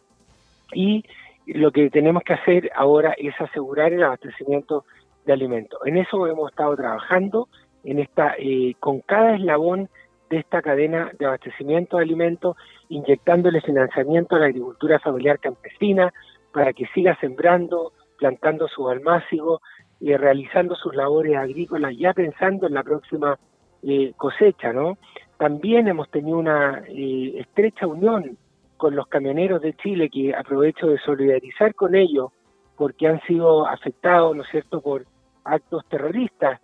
y 0.74 1.02
lo 1.46 1.72
que 1.72 1.88
tenemos 1.88 2.22
que 2.24 2.34
hacer 2.34 2.70
ahora 2.74 3.14
es 3.16 3.32
asegurar 3.40 3.94
el 3.94 4.04
abastecimiento 4.04 4.84
de 5.24 5.32
alimentos. 5.32 5.80
En 5.86 5.96
eso 5.96 6.26
hemos 6.26 6.50
estado 6.50 6.76
trabajando, 6.76 7.48
en 7.84 8.00
esta, 8.00 8.34
eh, 8.38 8.74
con 8.80 9.00
cada 9.00 9.34
eslabón 9.34 9.88
de 10.28 10.40
esta 10.40 10.60
cadena 10.60 11.10
de 11.18 11.24
abastecimiento 11.24 11.96
de 11.96 12.02
alimentos, 12.02 12.54
inyectándole 12.90 13.62
financiamiento 13.62 14.36
a 14.36 14.40
la 14.40 14.46
agricultura 14.46 14.98
familiar 14.98 15.38
campesina, 15.38 16.12
para 16.52 16.72
que 16.72 16.86
siga 16.94 17.16
sembrando, 17.20 17.92
plantando 18.18 18.68
sus 18.68 18.90
almácigos 18.90 19.60
y 20.00 20.14
realizando 20.16 20.74
sus 20.74 20.94
labores 20.94 21.36
agrícolas, 21.36 21.96
ya 21.96 22.12
pensando 22.12 22.66
en 22.66 22.74
la 22.74 22.82
próxima 22.82 23.38
eh, 23.82 24.12
cosecha. 24.16 24.72
También 25.38 25.88
hemos 25.88 26.10
tenido 26.10 26.38
una 26.38 26.82
eh, 26.88 27.38
estrecha 27.38 27.86
unión 27.86 28.36
con 28.76 28.94
los 28.94 29.06
camioneros 29.08 29.60
de 29.60 29.74
Chile, 29.74 30.08
que 30.08 30.34
aprovecho 30.34 30.86
de 30.86 30.98
solidarizar 30.98 31.74
con 31.74 31.94
ellos, 31.94 32.30
porque 32.76 33.08
han 33.08 33.20
sido 33.22 33.66
afectados, 33.66 34.36
¿no 34.36 34.42
es 34.42 34.48
cierto?, 34.50 34.80
por 34.80 35.04
actos 35.44 35.84
terroristas 35.88 36.60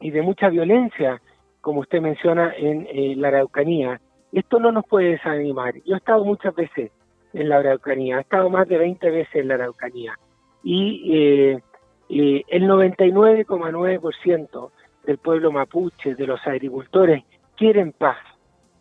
y 0.00 0.10
de 0.10 0.22
mucha 0.22 0.48
violencia, 0.48 1.20
como 1.60 1.80
usted 1.80 2.00
menciona, 2.00 2.54
en 2.56 2.86
eh, 2.90 3.14
la 3.16 3.28
Araucanía. 3.28 4.00
Esto 4.32 4.60
no 4.60 4.70
nos 4.70 4.86
puede 4.86 5.10
desanimar. 5.10 5.74
Yo 5.84 5.94
he 5.94 5.98
estado 5.98 6.24
muchas 6.24 6.54
veces 6.54 6.92
en 7.32 7.48
la 7.48 7.58
Araucanía, 7.58 8.18
ha 8.18 8.20
estado 8.20 8.50
más 8.50 8.68
de 8.68 8.78
20 8.78 9.10
veces 9.10 9.34
en 9.34 9.48
la 9.48 9.54
Araucanía 9.54 10.16
y 10.62 11.14
eh, 11.14 11.60
eh, 12.08 12.44
el 12.48 12.62
99,9% 12.64 14.70
del 15.04 15.18
pueblo 15.18 15.52
mapuche, 15.52 16.14
de 16.14 16.26
los 16.26 16.40
agricultores, 16.46 17.24
quieren 17.56 17.92
paz, 17.92 18.18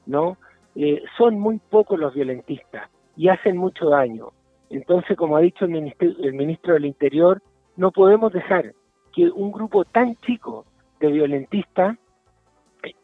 ¿no? 0.06 0.38
Eh, 0.76 1.04
son 1.18 1.40
muy 1.40 1.60
pocos 1.60 2.00
los 2.00 2.14
violentistas 2.14 2.90
y 3.16 3.30
hacen 3.30 3.58
mucho 3.58 3.90
daño. 3.90 4.32
Entonces, 4.70 5.18
como 5.18 5.38
ha 5.38 5.42
dicho 5.42 5.66
el 5.66 5.96
el 6.00 6.34
ministro 6.34 6.74
del 6.74 6.86
Interior, 6.86 7.42
no 7.76 7.92
podemos 7.92 8.32
dejar 8.32 8.74
que 9.14 9.30
un 9.30 9.52
grupo 9.52 9.86
tan 9.86 10.16
chico 10.18 10.66
de 11.00 11.12
violentistas 11.12 11.98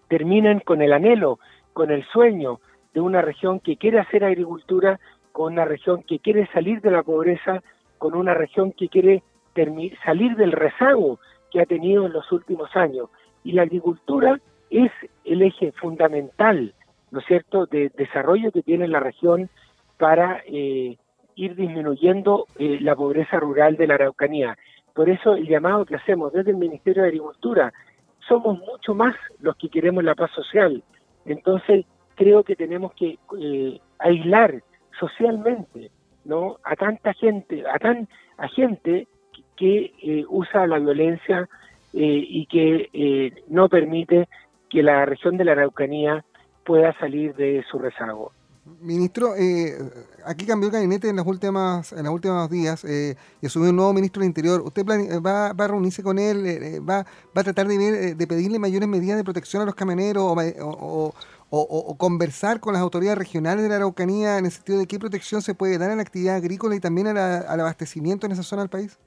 terminen 0.07 0.59
con 0.59 0.81
el 0.81 0.93
anhelo, 0.93 1.39
con 1.73 1.91
el 1.91 2.05
sueño 2.05 2.59
de 2.93 3.01
una 3.01 3.21
región 3.21 3.59
que 3.59 3.77
quiere 3.77 3.99
hacer 3.99 4.23
agricultura 4.23 4.99
con 5.35 5.51
una 5.51 5.65
región 5.65 6.01
que 6.03 6.19
quiere 6.19 6.47
salir 6.53 6.79
de 6.79 6.91
la 6.91 7.03
pobreza, 7.03 7.61
con 7.97 8.15
una 8.15 8.33
región 8.33 8.71
que 8.71 8.87
quiere 8.87 9.21
salir 10.05 10.37
del 10.37 10.53
rezago 10.53 11.19
que 11.51 11.59
ha 11.59 11.65
tenido 11.65 12.05
en 12.05 12.13
los 12.13 12.31
últimos 12.31 12.73
años. 12.73 13.09
Y 13.43 13.51
la 13.51 13.63
agricultura 13.63 14.39
es 14.69 14.93
el 15.25 15.41
eje 15.41 15.73
fundamental, 15.73 16.73
¿no 17.11 17.19
es 17.19 17.25
cierto?, 17.25 17.65
de 17.65 17.91
desarrollo 17.97 18.53
que 18.53 18.61
tiene 18.61 18.87
la 18.87 19.01
región 19.01 19.49
para 19.97 20.41
eh, 20.47 20.95
ir 21.35 21.55
disminuyendo 21.57 22.47
eh, 22.57 22.77
la 22.79 22.95
pobreza 22.95 23.37
rural 23.37 23.75
de 23.75 23.87
la 23.87 23.95
Araucanía. 23.95 24.57
Por 24.93 25.09
eso 25.09 25.35
el 25.35 25.49
llamado 25.49 25.83
que 25.83 25.97
hacemos 25.97 26.31
desde 26.31 26.51
el 26.51 26.57
Ministerio 26.57 27.01
de 27.01 27.09
Agricultura, 27.09 27.73
somos 28.25 28.57
mucho 28.59 28.95
más 28.95 29.13
los 29.41 29.57
que 29.57 29.67
queremos 29.67 30.01
la 30.01 30.15
paz 30.15 30.31
social. 30.31 30.81
Entonces 31.25 31.85
creo 32.15 32.43
que 32.45 32.55
tenemos 32.55 32.93
que 32.93 33.19
eh, 33.37 33.81
aislar 33.99 34.63
socialmente, 34.99 35.91
¿no? 36.23 36.57
A 36.63 36.75
tanta 36.75 37.13
gente, 37.13 37.63
a 37.67 37.77
tan 37.79 38.07
a 38.37 38.47
gente 38.47 39.07
que 39.55 39.93
eh, 40.01 40.25
usa 40.27 40.67
la 40.67 40.79
violencia 40.79 41.47
eh, 41.93 42.25
y 42.27 42.45
que 42.47 42.89
eh, 42.93 43.43
no 43.47 43.69
permite 43.69 44.27
que 44.69 44.83
la 44.83 45.05
región 45.05 45.37
de 45.37 45.45
la 45.45 45.53
Araucanía 45.53 46.25
pueda 46.65 46.97
salir 46.99 47.35
de 47.35 47.63
su 47.69 47.79
rezago. 47.79 48.31
Ministro, 48.81 49.33
aquí 50.25 50.45
cambió 50.45 50.69
el 50.69 50.73
gabinete 50.73 51.07
en 51.07 51.17
las 51.17 51.27
últimas 51.27 51.93
en 51.93 52.03
los 52.03 52.13
últimos 52.13 52.49
días 52.49 52.83
y 52.83 53.45
asumió 53.45 53.69
un 53.69 53.75
nuevo 53.75 53.93
ministro 53.93 54.21
del 54.21 54.29
Interior. 54.29 54.61
¿Usted 54.61 54.83
va, 54.83 55.53
va, 55.53 55.65
a 55.65 55.67
reunirse 55.67 56.01
con 56.01 56.17
él? 56.17 56.81
va, 56.87 57.05
¿Va 57.37 57.41
a 57.41 57.43
tratar 57.43 57.67
de, 57.67 58.15
de 58.15 58.27
pedirle 58.27 58.57
mayores 58.57 58.89
medidas 58.89 59.17
de 59.17 59.23
protección 59.23 59.61
a 59.61 59.65
los 59.65 59.75
camioneros 59.75 60.35
o, 60.67 61.13
conversar 61.97 62.59
con 62.59 62.73
las 62.73 62.81
autoridades 62.81 63.19
regionales 63.19 63.61
de 63.61 63.69
la 63.69 63.75
Araucanía 63.75 64.39
en 64.39 64.45
el 64.45 64.51
sentido 64.51 64.79
de 64.79 64.87
qué 64.87 64.97
protección 64.97 65.41
se 65.41 65.53
puede 65.53 65.77
dar 65.77 65.91
a 65.91 65.95
la 65.95 66.01
actividad 66.01 66.35
agrícola 66.35 66.75
y 66.75 66.79
también 66.79 67.07
al 67.07 67.59
abastecimiento 67.59 68.25
en 68.25 68.31
esa 68.31 68.43
zona 68.43 68.63
del 68.63 68.69
país? 68.69 68.99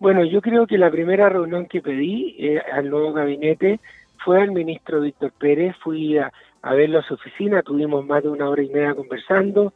Bueno, 0.00 0.24
yo 0.24 0.40
creo 0.40 0.66
que 0.66 0.78
la 0.78 0.90
primera 0.90 1.28
reunión 1.28 1.66
que 1.66 1.80
pedí 1.80 2.36
eh, 2.38 2.60
al 2.72 2.90
nuevo 2.90 3.12
gabinete 3.12 3.80
fue 4.24 4.42
al 4.42 4.52
ministro 4.52 5.00
Víctor 5.00 5.32
Pérez, 5.38 5.74
fui 5.82 6.18
a, 6.62 6.74
verlo 6.74 6.98
a 6.98 7.02
su 7.02 7.14
oficina, 7.14 7.62
tuvimos 7.62 8.04
más 8.06 8.22
de 8.22 8.28
una 8.28 8.48
hora 8.48 8.62
y 8.62 8.68
media 8.68 8.94
conversando, 8.94 9.72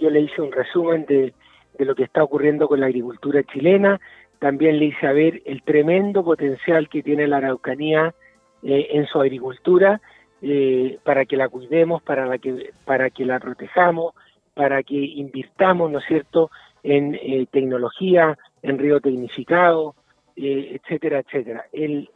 yo 0.00 0.10
le 0.10 0.20
hice 0.20 0.42
un 0.42 0.52
resumen 0.52 1.04
de, 1.06 1.34
lo 1.78 1.94
que 1.94 2.04
está 2.04 2.22
ocurriendo 2.22 2.68
con 2.68 2.80
la 2.80 2.86
agricultura 2.86 3.42
chilena, 3.42 4.00
también 4.38 4.78
le 4.78 4.86
hice 4.86 5.12
ver 5.12 5.42
el 5.46 5.62
tremendo 5.62 6.24
potencial 6.24 6.88
que 6.88 7.02
tiene 7.02 7.26
la 7.26 7.38
Araucanía 7.38 8.14
eh, 8.62 8.88
en 8.92 9.06
su 9.06 9.20
agricultura 9.20 10.00
eh, 10.46 10.98
para 11.04 11.24
que 11.24 11.38
la 11.38 11.48
cuidemos, 11.48 12.02
para, 12.02 12.26
la 12.26 12.36
que, 12.36 12.70
para 12.84 13.08
que 13.08 13.24
la 13.24 13.40
protejamos, 13.40 14.12
para 14.52 14.82
que 14.82 14.94
invirtamos, 14.94 15.90
¿no 15.90 16.00
es 16.00 16.04
cierto?, 16.04 16.50
en 16.82 17.14
eh, 17.14 17.46
tecnología, 17.50 18.36
en 18.62 18.78
río 18.78 19.00
tecnificado, 19.00 19.94
eh, 20.36 20.78
etcétera, 20.78 21.20
etcétera. 21.20 21.64
El 21.72 22.10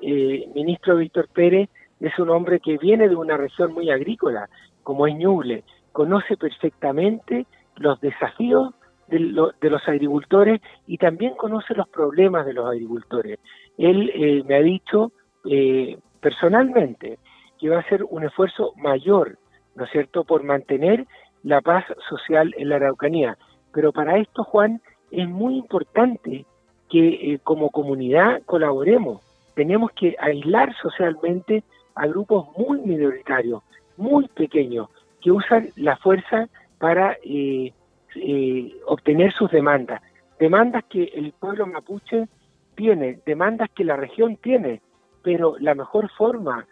ministro 0.54 0.96
Víctor 0.96 1.28
Pérez 1.32 1.70
es 2.00 2.18
un 2.18 2.30
hombre 2.30 2.60
que 2.60 2.78
viene 2.78 3.08
de 3.08 3.16
una 3.16 3.36
región 3.36 3.72
muy 3.72 3.90
agrícola, 3.90 4.48
como 4.82 5.06
es 5.06 5.14
Ñuble, 5.16 5.64
conoce 5.92 6.36
perfectamente 6.36 7.46
los 7.76 8.00
desafíos 8.00 8.74
de, 9.08 9.18
los 9.18 9.88
agricultores 9.88 10.60
y 10.86 10.98
también 10.98 11.34
conoce 11.34 11.74
los 11.74 11.88
problemas 11.88 12.46
de 12.46 12.52
los 12.52 12.66
agricultores. 12.66 13.38
Él 13.78 14.44
me 14.46 14.56
ha 14.56 14.60
dicho 14.60 15.12
personalmente 16.20 17.18
que 17.58 17.68
va 17.68 17.80
a 17.80 17.88
ser 17.88 18.04
un 18.04 18.24
esfuerzo 18.24 18.72
mayor, 18.76 19.38
¿no 19.74 19.84
es 19.84 19.90
cierto?, 19.90 20.24
por 20.24 20.42
mantener 20.44 21.06
la 21.42 21.60
paz 21.60 21.84
social 22.08 22.54
en 22.56 22.68
la 22.68 22.76
Araucanía. 22.76 23.36
Pero 23.72 23.92
para 23.92 24.18
esto, 24.18 24.44
Juan, 24.44 24.80
es 25.10 25.28
muy 25.28 25.56
importante 25.56 26.44
que 26.88 27.08
eh, 27.08 27.38
como 27.42 27.70
comunidad 27.70 28.42
colaboremos. 28.46 29.22
Tenemos 29.54 29.90
que 29.92 30.16
aislar 30.18 30.74
socialmente 30.76 31.64
a 31.98 32.06
grupos 32.06 32.48
muy 32.56 32.80
minoritarios, 32.80 33.62
muy 33.96 34.28
pequeños, 34.28 34.88
que 35.20 35.32
usan 35.32 35.70
la 35.76 35.96
fuerza 35.96 36.48
para 36.78 37.16
eh, 37.24 37.72
eh, 38.14 38.72
obtener 38.86 39.32
sus 39.32 39.50
demandas. 39.50 40.00
Demandas 40.38 40.84
que 40.88 41.04
el 41.14 41.32
pueblo 41.32 41.66
mapuche 41.66 42.28
tiene, 42.76 43.18
demandas 43.26 43.68
que 43.74 43.84
la 43.84 43.96
región 43.96 44.36
tiene, 44.36 44.80
pero 45.22 45.56
la 45.58 45.74
mejor 45.74 46.10
forma 46.12 46.66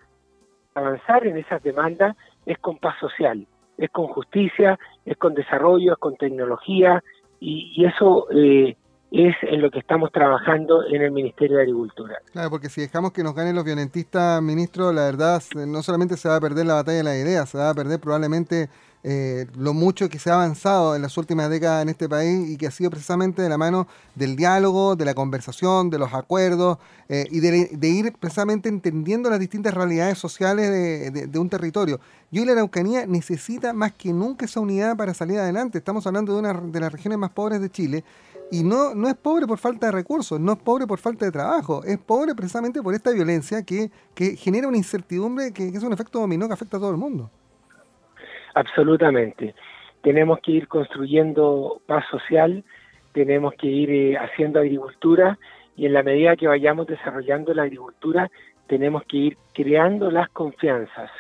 avanzar 0.75 1.27
en 1.27 1.37
esas 1.37 1.63
demandas 1.63 2.17
es 2.45 2.59
con 2.59 2.79
paz 2.79 2.97
social, 3.01 3.47
es 3.77 3.91
con 3.91 4.07
justicia, 4.07 4.79
es 5.05 5.17
con 5.17 5.35
desarrollo, 5.35 5.95
es 5.95 5.99
con 5.99 6.17
tecnología 6.17 7.03
y, 7.41 7.85
eso 7.85 8.29
eh, 8.31 8.77
es 9.11 9.35
en 9.43 9.63
lo 9.63 9.71
que 9.71 9.79
estamos 9.79 10.11
trabajando 10.11 10.85
en 10.87 11.03
el 11.03 11.11
Ministerio 11.11 11.57
de 11.57 11.63
Agricultura. 11.63 12.19
Claro, 12.33 12.51
porque 12.51 12.69
si 12.69 12.81
dejamos 12.81 13.13
que 13.13 13.23
nos 13.23 13.35
ganen 13.35 13.55
los 13.55 13.65
violentistas, 13.65 14.43
ministro, 14.43 14.93
la 14.93 15.05
verdad 15.05 15.43
no 15.67 15.83
solamente 15.83 16.17
se 16.17 16.29
va 16.29 16.37
a 16.37 16.41
perder 16.41 16.67
la 16.67 16.75
batalla 16.75 16.99
de 16.99 17.05
la 17.05 17.17
idea, 17.17 17.47
se 17.47 17.59
va 17.59 17.71
a 17.71 17.75
perder 17.75 18.01
probablemente 18.01 18.69
eh, 19.09 19.47
lo 19.57 19.73
mucho 19.73 20.09
que 20.09 20.19
se 20.19 20.31
ha 20.31 20.35
avanzado 20.35 20.97
en 20.97 21.03
las 21.03 21.17
últimas 21.17 21.49
décadas 21.49 21.83
en 21.83 21.91
este 21.91 22.09
país 22.09 22.51
y 22.51 22.57
que 22.57 22.67
ha 22.67 22.73
sido 22.73 22.91
precisamente 22.91 23.41
de 23.41 23.49
la 23.49 23.57
mano 23.57 23.87
del 24.17 24.35
diálogo, 24.35 24.97
de 24.97 25.05
la 25.05 25.15
conversación, 25.15 25.91
de 25.91 25.99
los 25.99 26.13
acuerdos 26.13 26.79
eh, 27.09 27.25
y 27.31 27.39
de, 27.39 27.89
ir 27.89 28.13
precisamente 28.19 28.69
entendiendo 28.69 29.31
las 29.31 29.39
distintas 29.39 29.75
realidades 29.75 30.19
sociales 30.19 31.13
de, 31.13 31.39
un 31.39 31.49
territorio. 31.49 32.01
Y 32.33 32.41
hoy 32.41 32.47
la 32.47 32.53
Araucanía 32.55 33.07
necesita 33.07 33.73
más 33.73 33.93
que 33.93 34.13
nunca 34.13 34.47
esa 34.47 34.59
unidad 34.59 34.97
para 34.97 35.15
salir 35.15 35.39
adelante. 35.39 35.79
Estamos 35.79 36.05
hablando 36.09 36.33
de 36.33 36.41
una 36.41 36.55
de 36.55 36.81
las 36.81 36.91
regiones 36.91 37.21
más 37.21 37.31
pobres 37.31 37.61
de 37.61 37.71
Chile 37.71 38.03
y 38.51 38.63
no, 38.63 38.95
no 38.95 39.09
es 39.09 39.15
pobre 39.15 39.47
por 39.47 39.59
falta 39.59 39.87
de 39.87 39.93
recursos, 39.93 40.39
no 40.39 40.53
es 40.53 40.59
pobre 40.59 40.87
por 40.87 40.99
falta 40.99 41.25
de 41.25 41.33
trabajo, 41.33 41.83
es 41.85 41.99
pobre 41.99 42.35
precisamente 42.35 42.83
por 42.83 42.95
esta 42.95 43.13
violencia 43.13 43.65
que, 43.65 43.91
genera 44.37 44.69
una 44.69 44.77
incertidumbre 44.77 45.53
que, 45.53 45.71
que 45.71 45.77
es 45.77 45.83
un 45.83 45.93
efecto 45.93 46.21
dominó 46.21 46.47
que 46.47 46.55
afecta 46.55 46.77
a 46.77 46.81
todo 46.81 46.91
el 46.91 46.97
mundo. 46.97 47.31
Absolutamente. 48.55 49.55
Tenemos 50.03 50.39
que 50.41 50.53
ir 50.53 50.69
construyendo 50.69 51.81
paz 51.87 52.05
social, 52.11 52.65
tenemos 53.13 53.55
que 53.55 53.67
ir 53.67 53.91
eh, 53.91 54.17
haciendo 54.17 54.61
agricultura 54.61 55.39
y 55.77 55.87
en 55.87 55.93
la 55.93 56.03
medida 56.03 56.37
que 56.37 56.47
vayamos 56.47 56.87
desarrollando 56.87 57.53
la 57.53 57.65
agricultura, 57.65 58.31
tenemos 58.67 59.05
que 59.05 59.17
ir 59.17 59.39
creando 59.53 60.11
las 60.11 60.29
confianzas. 60.31 61.11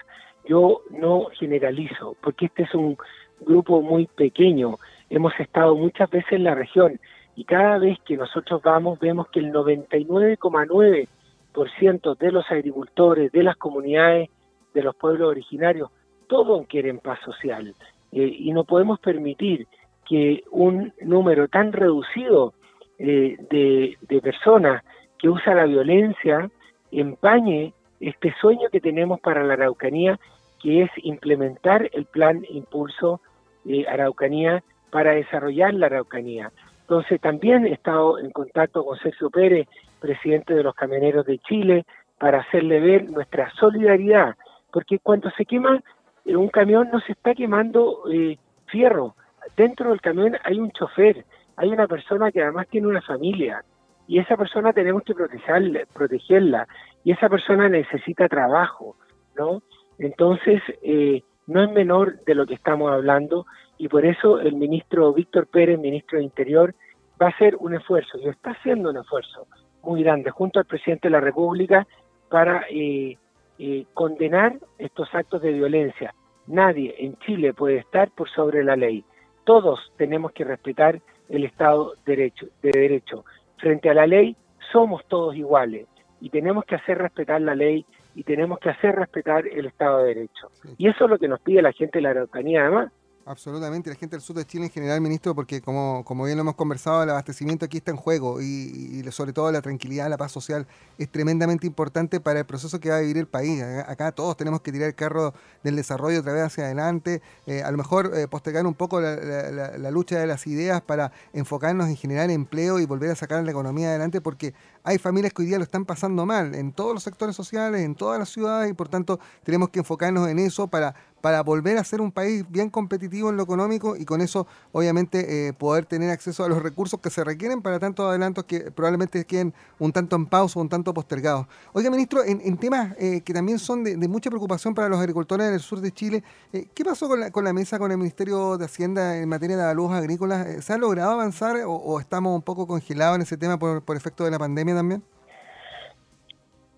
Yo 0.49 0.83
no 0.90 1.26
generalizo, 1.38 2.16
porque 2.23 2.47
este 2.47 2.62
es 2.62 2.75
un 2.75 2.97
grupo 3.40 3.83
muy 3.83 4.06
pequeño. 4.06 4.76
Hemos 5.11 5.33
estado 5.38 5.75
muchas 5.75 6.09
veces 6.09 6.33
en 6.33 6.45
la 6.45 6.54
región 6.54 7.00
y 7.36 7.44
cada 7.44 7.78
vez 7.78 8.00
que 8.00 8.16
nosotros 8.16 8.60
vamos 8.62 8.98
vemos 8.98 9.28
que 9.28 9.38
el 9.40 9.52
99,9% 9.52 12.18
de 12.18 12.32
los 12.32 12.50
agricultores, 12.50 13.30
de 13.30 13.42
las 13.42 13.56
comunidades, 13.56 14.30
de 14.72 14.82
los 14.82 14.96
pueblos 14.96 15.28
originarios, 15.28 15.90
todos 16.26 16.66
quieren 16.66 16.98
paz 16.98 17.18
social 17.24 17.74
eh, 18.12 18.36
y 18.38 18.52
no 18.52 18.64
podemos 18.64 18.98
permitir 19.00 19.66
que 20.08 20.44
un 20.50 20.94
número 21.02 21.48
tan 21.48 21.72
reducido 21.72 22.54
eh, 22.98 23.36
de, 23.50 23.98
personas 24.22 24.82
que 25.18 25.28
usa 25.28 25.54
la 25.54 25.66
violencia 25.66 26.50
empañe 26.90 27.74
este 28.00 28.34
sueño 28.40 28.70
que 28.70 28.80
tenemos 28.80 29.20
para 29.20 29.44
la 29.44 29.52
Araucanía, 29.54 30.18
que 30.62 30.82
es 30.82 30.90
implementar 30.96 31.90
el 31.92 32.06
plan 32.06 32.44
Impulso 32.48 33.20
eh, 33.66 33.86
Araucanía 33.86 34.64
para 34.90 35.12
desarrollar 35.12 35.74
la 35.74 35.86
Araucanía. 35.86 36.50
Entonces 36.88 37.20
también 37.20 37.66
he 37.66 37.72
estado 37.72 38.20
en 38.20 38.30
contacto 38.30 38.84
con 38.84 38.96
Sergio 38.98 39.28
Pérez, 39.28 39.66
presidente 39.98 40.54
de 40.54 40.62
los 40.62 40.72
Camioneros 40.72 41.26
de 41.26 41.38
Chile, 41.40 41.84
para 42.16 42.38
hacerle 42.42 42.78
ver 42.78 43.10
nuestra 43.10 43.50
solidaridad, 43.58 44.36
porque 44.70 45.00
cuando 45.00 45.28
se 45.32 45.44
quema 45.46 45.82
un 46.26 46.48
camión 46.48 46.88
no 46.92 47.00
se 47.00 47.12
está 47.12 47.34
quemando 47.34 48.04
eh, 48.12 48.38
fierro. 48.66 49.16
Dentro 49.56 49.90
del 49.90 50.00
camión 50.00 50.36
hay 50.44 50.60
un 50.60 50.70
chofer, 50.70 51.24
hay 51.56 51.70
una 51.70 51.88
persona 51.88 52.30
que 52.30 52.40
además 52.40 52.68
tiene 52.68 52.86
una 52.86 53.02
familia 53.02 53.64
y 54.06 54.20
esa 54.20 54.36
persona 54.36 54.72
tenemos 54.72 55.02
que 55.02 55.14
protegerla, 55.14 55.80
protegerla 55.92 56.68
y 57.02 57.10
esa 57.10 57.28
persona 57.28 57.68
necesita 57.68 58.28
trabajo, 58.28 58.96
¿no? 59.36 59.60
Entonces, 59.98 60.62
eh, 60.82 61.22
no 61.46 61.62
es 61.62 61.70
menor 61.70 62.24
de 62.24 62.34
lo 62.34 62.46
que 62.46 62.54
estamos 62.54 62.90
hablando 62.92 63.46
y 63.78 63.88
por 63.88 64.04
eso 64.04 64.40
el 64.40 64.56
ministro 64.56 65.12
Víctor 65.12 65.46
Pérez, 65.46 65.78
ministro 65.78 66.18
de 66.18 66.24
Interior, 66.24 66.74
va 67.20 67.26
a 67.26 67.30
hacer 67.30 67.56
un 67.56 67.74
esfuerzo 67.74 68.18
y 68.18 68.28
está 68.28 68.50
haciendo 68.50 68.90
un 68.90 68.98
esfuerzo 68.98 69.46
muy 69.82 70.02
grande 70.02 70.30
junto 70.30 70.58
al 70.58 70.66
presidente 70.66 71.08
de 71.08 71.12
la 71.12 71.20
República 71.20 71.86
para 72.28 72.64
eh, 72.70 73.16
eh, 73.58 73.86
condenar 73.94 74.58
estos 74.78 75.08
actos 75.14 75.42
de 75.42 75.52
violencia. 75.52 76.14
Nadie 76.46 76.94
en 76.98 77.16
Chile 77.18 77.54
puede 77.54 77.78
estar 77.78 78.10
por 78.10 78.28
sobre 78.30 78.64
la 78.64 78.76
ley. 78.76 79.04
Todos 79.44 79.92
tenemos 79.96 80.32
que 80.32 80.44
respetar 80.44 81.00
el 81.28 81.44
Estado 81.44 81.94
de 82.04 82.32
Derecho. 82.62 83.24
Frente 83.58 83.90
a 83.90 83.94
la 83.94 84.06
ley 84.06 84.36
somos 84.72 85.04
todos 85.06 85.36
iguales 85.36 85.86
y 86.20 86.30
tenemos 86.30 86.64
que 86.64 86.74
hacer 86.74 86.98
respetar 86.98 87.40
la 87.40 87.54
ley 87.54 87.86
y 88.16 88.25
tenemos 88.25 88.58
que 88.58 88.70
hacer 88.70 88.96
respetar 88.96 89.46
el 89.46 89.66
Estado 89.66 89.99
de 89.99 90.14
Derecho. 90.14 90.50
Y 90.78 90.88
eso 90.88 91.04
es 91.04 91.11
lo 91.11 91.18
que 91.18 91.28
nos 91.28 91.38
pide 91.40 91.61
la 91.61 91.73
gente 91.73 91.99
de 91.99 92.02
la 92.02 92.11
Araucanía 92.11 92.62
además. 92.62 92.90
Absolutamente, 93.28 93.90
la 93.90 93.96
gente 93.96 94.14
del 94.14 94.23
sur 94.23 94.37
de 94.37 94.44
Chile 94.44 94.66
en 94.66 94.70
general, 94.70 95.00
ministro, 95.00 95.35
porque 95.35 95.61
como, 95.61 96.04
como 96.04 96.26
bien 96.26 96.37
lo 96.37 96.42
hemos 96.42 96.54
conversado, 96.54 97.02
el 97.02 97.11
abastecimiento 97.11 97.64
aquí 97.64 97.78
está 97.78 97.90
en 97.90 97.96
juego 97.96 98.40
y, 98.40 99.02
sobre 99.11 99.32
todo 99.32 99.50
la 99.50 99.61
tranquilidad, 99.61 100.08
la 100.08 100.16
paz 100.16 100.30
social 100.30 100.64
es 100.96 101.11
tremendamente 101.11 101.66
importante 101.66 102.20
para 102.20 102.38
el 102.38 102.46
proceso 102.46 102.78
que 102.78 102.88
va 102.88 102.99
a 102.99 103.00
vivir 103.00 103.18
el 103.18 103.26
país. 103.26 103.61
Acá, 103.88 104.12
todos 104.12 104.37
tenemos 104.37 104.61
que 104.61 104.70
tirar 104.70 104.87
el 104.87 104.94
carro 104.94 105.35
del 105.64 105.75
desarrollo 105.75 106.20
otra 106.20 106.35
vez 106.35 106.44
hacia 106.44 106.66
adelante, 106.66 107.20
eh, 107.49 107.64
a 107.64 107.70
lo 107.73 107.78
mejor 107.78 108.12
eh, 108.14 108.28
postergar 108.28 108.64
un 108.64 108.75
poco 108.75 109.00
la, 109.00 109.90
lucha 109.90 110.20
de 110.20 110.28
las 110.28 110.46
ideas 110.46 110.80
para 110.82 111.11
enfocarnos 111.32 111.88
en 111.88 111.96
generar 111.96 112.30
empleo 112.30 112.78
y 112.78 112.87
volver 112.87 113.11
a 113.11 113.16
sacar 113.16 113.42
la 113.42 113.50
economía 113.50 113.88
adelante, 113.88 114.20
porque 114.20 114.54
hay 114.86 114.98
familias 114.98 115.32
que 115.32 115.42
hoy 115.42 115.48
día 115.48 115.58
lo 115.58 115.64
están 115.64 115.84
pasando 115.84 116.24
mal 116.24 116.54
en 116.54 116.70
todos 116.70 116.94
los 116.94 117.02
sectores 117.02 117.34
sociales, 117.34 117.82
en 117.82 117.96
todas 117.96 118.20
las 118.20 118.28
ciudades 118.28 118.70
y 118.70 118.72
por 118.72 118.88
tanto 118.88 119.18
tenemos 119.42 119.70
que 119.70 119.80
enfocarnos 119.80 120.28
en 120.28 120.38
eso 120.38 120.68
para, 120.68 120.94
para 121.20 121.42
volver 121.42 121.76
a 121.76 121.82
ser 121.82 122.00
un 122.00 122.12
país 122.12 122.44
bien 122.48 122.70
competitivo 122.70 123.30
en 123.30 123.36
lo 123.36 123.42
económico 123.42 123.96
y 123.96 124.04
con 124.04 124.20
eso 124.20 124.46
obviamente 124.70 125.48
eh, 125.48 125.52
poder 125.52 125.86
tener 125.86 126.10
acceso 126.10 126.44
a 126.44 126.48
los 126.48 126.62
recursos 126.62 127.00
que 127.00 127.10
se 127.10 127.24
requieren 127.24 127.62
para 127.62 127.80
tantos 127.80 128.08
adelantos 128.08 128.44
que 128.44 128.70
probablemente 128.70 129.24
queden 129.24 129.52
un 129.80 129.90
tanto 129.90 130.14
en 130.14 130.26
pausa, 130.26 130.60
un 130.60 130.68
tanto 130.68 130.94
postergados. 130.94 131.48
Oiga, 131.72 131.90
ministro, 131.90 132.22
en, 132.22 132.56
temas 132.56 132.94
eh, 133.00 133.22
que 133.22 133.34
también 133.34 133.58
son 133.58 133.82
de, 133.82 133.96
mucha 134.06 134.30
preocupación 134.30 134.72
para 134.72 134.88
los 134.88 135.00
agricultores 135.00 135.50
del 135.50 135.58
sur 135.58 135.80
de 135.80 135.90
Chile, 135.90 136.22
eh, 136.52 136.68
¿qué 136.72 136.84
pasó 136.84 137.08
con 137.08 137.44
la, 137.44 137.52
mesa 137.52 137.80
con 137.80 137.90
el 137.90 137.98
Ministerio 137.98 138.56
de 138.56 138.66
Hacienda 138.66 139.18
en 139.18 139.28
materia 139.28 139.56
de 139.56 139.64
avalúos 139.64 139.92
agrícolas? 139.94 140.64
¿Se 140.64 140.74
ha 140.74 140.78
logrado 140.78 141.10
avanzar 141.10 141.56
o, 141.66 141.98
estamos 141.98 142.36
un 142.36 142.42
poco 142.42 142.68
congelados 142.68 143.16
en 143.16 143.22
ese 143.22 143.36
tema 143.36 143.58
por, 143.58 143.82
por 143.82 143.96
efecto 143.96 144.22
de 144.22 144.30
la 144.30 144.38
pandemia 144.38 144.75
también? 144.76 145.02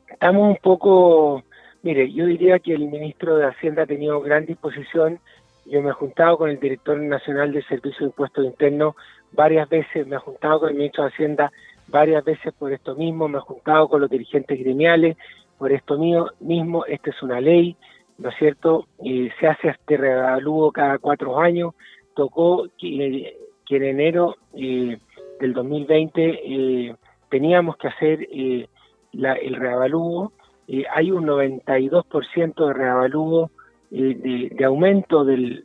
Estamos 0.09 0.49
un 0.49 0.57
poco 0.57 1.43
Mire, 1.83 2.13
yo 2.13 2.27
diría 2.27 2.59
que 2.59 2.75
el 2.75 2.89
ministro 2.89 3.37
de 3.37 3.47
Hacienda 3.47 3.85
ha 3.85 3.87
tenido 3.87 4.21
gran 4.21 4.47
disposición. 4.47 5.21
Yo 5.65 5.81
me 5.81 5.91
he 5.91 5.93
juntado 5.93 6.37
con 6.37 6.51
el 6.51 6.59
director 6.59 6.99
nacional 6.99 7.53
del 7.53 7.65
Servicio 7.67 8.01
de 8.01 8.07
Impuestos 8.07 8.45
Internos 8.45 8.95
varias 9.33 9.69
veces, 9.69 10.07
me 10.07 10.17
he 10.17 10.19
juntado 10.19 10.61
con 10.61 10.71
el 10.71 10.77
ministro 10.77 11.05
de 11.05 11.11
Hacienda 11.11 11.53
varias 11.87 12.25
veces 12.25 12.53
por 12.59 12.73
esto 12.73 12.97
mismo, 12.97 13.29
me 13.29 13.39
he 13.39 13.43
juntado 13.43 13.89
con 13.89 14.01
los 14.01 14.11
dirigentes 14.11 14.59
gremiales 14.59 15.17
por 15.57 15.71
esto 15.73 15.99
mío, 15.99 16.31
mismo. 16.41 16.85
Esta 16.87 17.11
es 17.11 17.23
una 17.23 17.41
ley, 17.41 17.77
¿no 18.17 18.31
es 18.31 18.37
cierto? 18.39 18.87
se 18.99 19.47
hace 19.47 19.69
este 19.69 19.97
revalúo 19.97 20.73
cada 20.73 20.99
cuatro 20.99 21.39
años. 21.39 21.75
Tocó 22.15 22.67
que, 22.77 23.35
en 23.71 23.85
enero 23.85 24.37
eh, 24.55 24.99
del 25.41 25.53
2020 25.53 26.41
eh, 26.45 26.97
teníamos 27.29 27.77
que 27.77 27.89
hacer 27.89 28.27
eh, 28.31 28.69
el 29.13 29.55
reavalúo 29.55 30.33
eh, 30.69 30.85
hay 30.95 31.11
un 31.11 31.27
92% 31.27 32.67
de 32.67 32.75
reavalúo, 32.75 33.51
eh, 33.91 34.51
de, 34.53 34.65
aumento 34.67 35.25
del, 35.25 35.65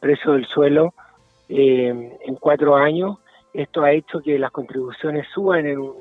precio 0.00 0.32
del 0.32 0.46
suelo 0.46 0.94
eh, 1.50 2.18
en 2.26 2.34
cuatro 2.36 2.74
años. 2.74 3.18
Esto 3.52 3.82
ha 3.82 3.92
hecho 3.92 4.20
que 4.20 4.38
las 4.38 4.50
contribuciones 4.50 5.26
suban 5.34 5.66
en 5.66 5.78
un 5.78 5.94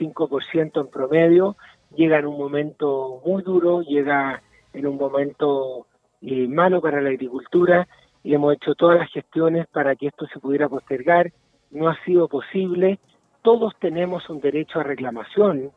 5% 0.00 0.80
en 0.80 0.88
promedio, 0.88 1.56
llega 1.94 2.18
en 2.18 2.26
un 2.26 2.36
momento 2.36 3.22
muy 3.24 3.44
duro, 3.44 3.82
llega 3.82 4.42
en 4.72 4.86
un 4.88 4.96
momento 4.96 5.86
malo 6.20 6.80
para 6.80 7.00
la 7.00 7.10
agricultura 7.10 7.86
y 8.24 8.34
hemos 8.34 8.54
hecho 8.54 8.74
todas 8.74 8.98
las 8.98 9.12
gestiones 9.12 9.68
para 9.68 9.94
que 9.94 10.08
esto 10.08 10.26
se 10.26 10.40
pudiera 10.40 10.68
postergar. 10.68 11.30
No 11.70 11.88
ha 11.88 12.04
sido 12.04 12.26
posible. 12.26 12.98
Todos 13.44 13.74
tenemos 13.78 14.30
un 14.30 14.40
derecho 14.40 14.80
a 14.80 14.84
reclamación 14.84 15.70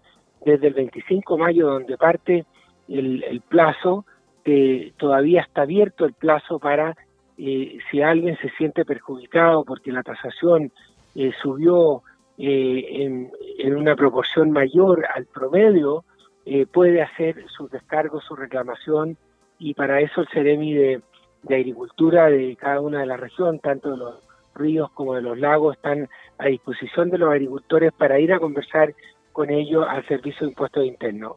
desde 0.46 0.68
el 0.68 0.74
25 0.74 1.36
de 1.36 1.44
mayo, 1.44 1.68
donde 1.68 1.98
parte 1.98 2.46
el, 2.88 3.42
plazo, 3.50 4.06
que 4.46 4.94
todavía 4.96 5.42
está 5.42 5.64
abierto 5.64 6.06
el 6.06 6.14
plazo 6.14 6.60
para 6.60 6.96
eh, 7.38 7.78
si 7.92 8.02
alguien 8.02 8.38
se 8.38 8.50
siente 8.52 8.86
perjudicado 8.86 9.66
porque 9.66 9.92
la 9.92 10.02
tasación 10.02 10.72
eh, 11.14 11.34
subió 11.42 12.04
eh, 12.38 13.30
en, 13.60 13.76
una 13.76 13.98
proporción 13.98 14.52
mayor 14.52 15.06
al 15.14 15.26
promedio, 15.26 16.06
puede 16.72 17.02
hacer 17.02 17.44
su 17.50 17.68
descargo, 17.68 18.22
su 18.22 18.34
reclamación, 18.34 19.18
y 19.60 19.74
para 19.74 20.00
eso 20.00 20.22
el 20.22 20.30
Ceremi 20.30 20.74
de, 20.74 21.02
de 21.44 21.56
Agricultura 21.56 22.30
de 22.30 22.56
cada 22.56 22.80
una 22.80 23.02
de 23.02 23.08
las 23.08 23.20
regiones, 23.20 23.62
tanto 23.62 23.92
de 23.92 23.98
los 23.98 24.27
ríos 24.58 24.92
como 24.92 25.16
de 25.16 25.22
los 25.22 25.38
lagos, 25.38 25.76
están 25.76 26.10
a 26.38 26.48
disposición 26.48 27.10
de 27.10 27.18
los 27.18 27.32
agricultores 27.32 27.92
para 27.94 28.20
ir 28.20 28.34
a 28.34 28.40
conversar 28.40 28.94
con 29.32 29.50
ello 29.50 29.88
al 29.88 30.06
Servicio 30.08 30.42
de 30.42 30.52
Impuestos 30.52 30.86
Internos. 30.86 31.34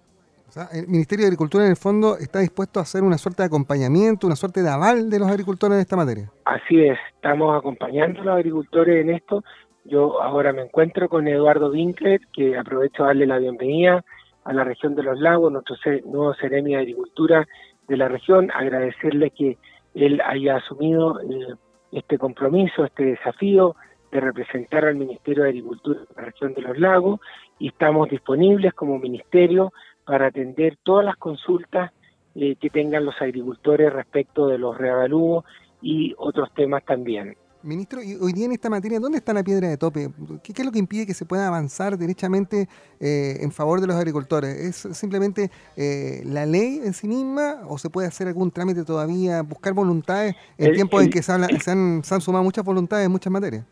O 0.48 0.52
sea, 0.52 0.66
el 0.72 0.88
Ministerio 0.88 1.24
de 1.24 1.28
Agricultura 1.28 1.64
en 1.64 1.70
el 1.70 1.76
fondo 1.76 2.16
está 2.18 2.40
dispuesto 2.40 2.80
a 2.80 2.82
hacer 2.82 3.02
una 3.02 3.18
suerte 3.18 3.42
de 3.42 3.46
acompañamiento, 3.46 4.26
una 4.26 4.34
suerte 4.34 4.62
de 4.62 4.68
aval 4.68 5.08
de 5.08 5.18
los 5.20 5.28
agricultores 5.28 5.76
en 5.76 5.80
esta 5.80 5.96
materia. 5.96 6.28
Así 6.44 6.80
es, 6.80 6.98
estamos 7.14 7.56
acompañando 7.56 8.22
a 8.22 8.24
los 8.24 8.34
agricultores 8.34 9.00
en 9.00 9.10
esto. 9.10 9.44
Yo 9.84 10.20
ahora 10.20 10.52
me 10.52 10.62
encuentro 10.62 11.08
con 11.08 11.28
Eduardo 11.28 11.70
Winkler, 11.70 12.20
que 12.32 12.58
aprovecho 12.58 13.04
a 13.04 13.08
darle 13.08 13.26
la 13.26 13.38
bienvenida 13.38 14.04
a 14.44 14.52
la 14.52 14.64
región 14.64 14.96
de 14.96 15.04
los 15.04 15.20
lagos, 15.20 15.52
nuestro 15.52 15.76
nuevo 16.06 16.34
Ceremi 16.34 16.72
de 16.72 16.78
Agricultura 16.78 17.46
de 17.86 17.96
la 17.96 18.08
región, 18.08 18.50
agradecerle 18.52 19.30
que 19.30 19.56
él 19.94 20.20
haya 20.24 20.56
asumido 20.56 21.20
eh, 21.20 21.54
este 21.92 22.18
compromiso, 22.18 22.84
este 22.84 23.04
desafío 23.04 23.76
de 24.10 24.20
representar 24.20 24.84
al 24.84 24.96
Ministerio 24.96 25.44
de 25.44 25.50
Agricultura 25.50 26.00
de 26.00 26.06
la 26.16 26.22
región 26.22 26.54
de 26.54 26.62
los 26.62 26.78
lagos 26.78 27.20
y 27.58 27.68
estamos 27.68 28.08
disponibles 28.08 28.74
como 28.74 28.98
ministerio 28.98 29.72
para 30.04 30.26
atender 30.26 30.76
todas 30.82 31.04
las 31.04 31.16
consultas 31.16 31.92
eh, 32.34 32.56
que 32.56 32.70
tengan 32.70 33.04
los 33.04 33.20
agricultores 33.20 33.92
respecto 33.92 34.48
de 34.48 34.58
los 34.58 34.76
reavalúos 34.76 35.44
y 35.82 36.14
otros 36.18 36.52
temas 36.54 36.84
también. 36.84 37.36
Ministro, 37.62 38.02
y 38.02 38.14
hoy 38.14 38.32
día 38.32 38.46
en 38.46 38.52
esta 38.52 38.70
materia, 38.70 38.98
¿dónde 38.98 39.18
está 39.18 39.34
la 39.34 39.42
piedra 39.42 39.68
de 39.68 39.76
tope? 39.76 40.08
¿Qué, 40.42 40.52
es 40.56 40.64
lo 40.64 40.72
que 40.72 40.78
impide 40.78 41.06
que 41.06 41.12
se 41.12 41.26
pueda 41.26 41.46
avanzar 41.46 41.98
derechamente 41.98 42.68
eh, 42.98 43.36
en 43.40 43.52
favor 43.52 43.82
de 43.82 43.86
los 43.86 43.96
agricultores? 43.96 44.50
¿Es 44.50 44.96
simplemente 44.96 45.50
eh, 45.76 46.22
la 46.24 46.46
ley 46.46 46.80
en 46.82 46.94
sí 46.94 47.06
misma 47.06 47.60
o 47.68 47.76
se 47.76 47.90
puede 47.90 48.08
hacer 48.08 48.28
algún 48.28 48.50
trámite 48.50 48.84
todavía, 48.84 49.42
buscar 49.42 49.74
voluntades 49.74 50.34
en 50.56 50.72
tiempos 50.72 51.02
en 51.02 51.10
que 51.10 51.22
se, 51.22 51.32
han, 51.32 51.60
se 52.02 52.14
han 52.14 52.20
sumado 52.20 52.44
muchas 52.44 52.64
voluntades 52.64 53.04
en 53.04 53.12
muchas 53.12 53.30
materias? 53.30 53.66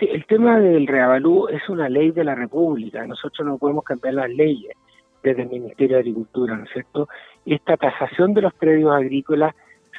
Sí, 0.00 0.08
el 0.10 0.26
tema 0.26 0.58
del 0.58 0.86
reavalú 0.86 1.48
es 1.48 1.68
una 1.68 1.88
ley 1.88 2.10
de 2.10 2.24
la 2.24 2.34
República. 2.34 3.06
Nosotros 3.06 3.46
no 3.46 3.58
podemos 3.58 3.84
cambiar 3.84 4.14
las 4.14 4.30
leyes 4.30 4.72
desde 5.22 5.42
el 5.42 5.48
Ministerio 5.48 5.96
de 5.96 6.00
Agricultura, 6.00 6.56
¿no 6.56 6.64
es 6.64 6.70
cierto? 6.72 7.08
Esta 7.46 7.76
tasación 7.76 8.34
de 8.34 8.42
los 8.42 8.54
predios 8.54 8.92
agrícolas 8.92 9.54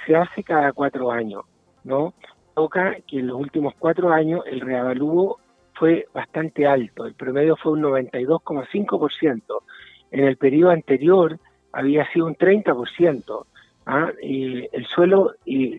se 0.06 0.16
hace 0.16 0.44
cada 0.44 0.74
cuatro 0.74 1.12
años, 1.12 1.44
¿no? 1.84 2.14
Toca 2.60 2.98
que 3.08 3.20
en 3.20 3.28
los 3.28 3.40
últimos 3.40 3.74
cuatro 3.80 4.12
años 4.12 4.42
el 4.46 4.60
reavalúo 4.60 5.40
fue 5.76 6.08
bastante 6.14 6.68
alto, 6.68 7.06
el 7.06 7.14
promedio 7.14 7.56
fue 7.56 7.72
un 7.72 7.84
92,5%. 7.84 9.42
En 10.12 10.26
el 10.26 10.36
periodo 10.36 10.72
anterior 10.72 11.40
había 11.72 12.06
sido 12.12 12.26
un 12.26 12.36
30%. 12.36 13.46
¿ah? 13.86 14.12
el 14.22 14.86
suelo 14.94 15.36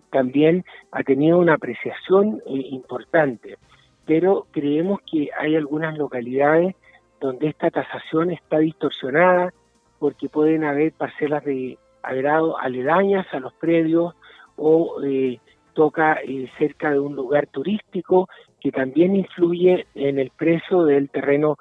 también 0.08 0.64
ha 0.90 1.02
tenido 1.02 1.36
una 1.36 1.52
apreciación 1.52 2.40
eh, 2.46 2.68
importante 2.70 3.58
pero 4.06 4.46
creemos 4.50 5.00
que 5.02 5.28
hay 5.38 5.54
algunas 5.54 5.98
localidades 5.98 6.74
donde 7.20 7.48
esta 7.48 7.70
tasación 7.70 8.30
está 8.30 8.58
distorsionada 8.58 9.52
porque 9.98 10.30
pueden 10.30 10.64
haber 10.64 10.92
parcelas 10.92 11.44
de 11.44 11.78
agrado 12.02 12.58
aledañas 12.58 13.26
a 13.32 13.38
los 13.38 13.52
predios 13.52 14.14
o 14.56 14.96
eh, 15.04 15.40
toca 15.74 16.20
eh, 16.22 16.48
cerca 16.58 16.90
de 16.90 16.98
un 16.98 17.14
lugar 17.14 17.46
turístico 17.46 18.28
que 18.60 18.70
también 18.70 19.16
influye 19.16 19.86
en 19.94 20.18
el 20.18 20.30
precio 20.30 20.84
del 20.84 21.08
terreno 21.10 21.56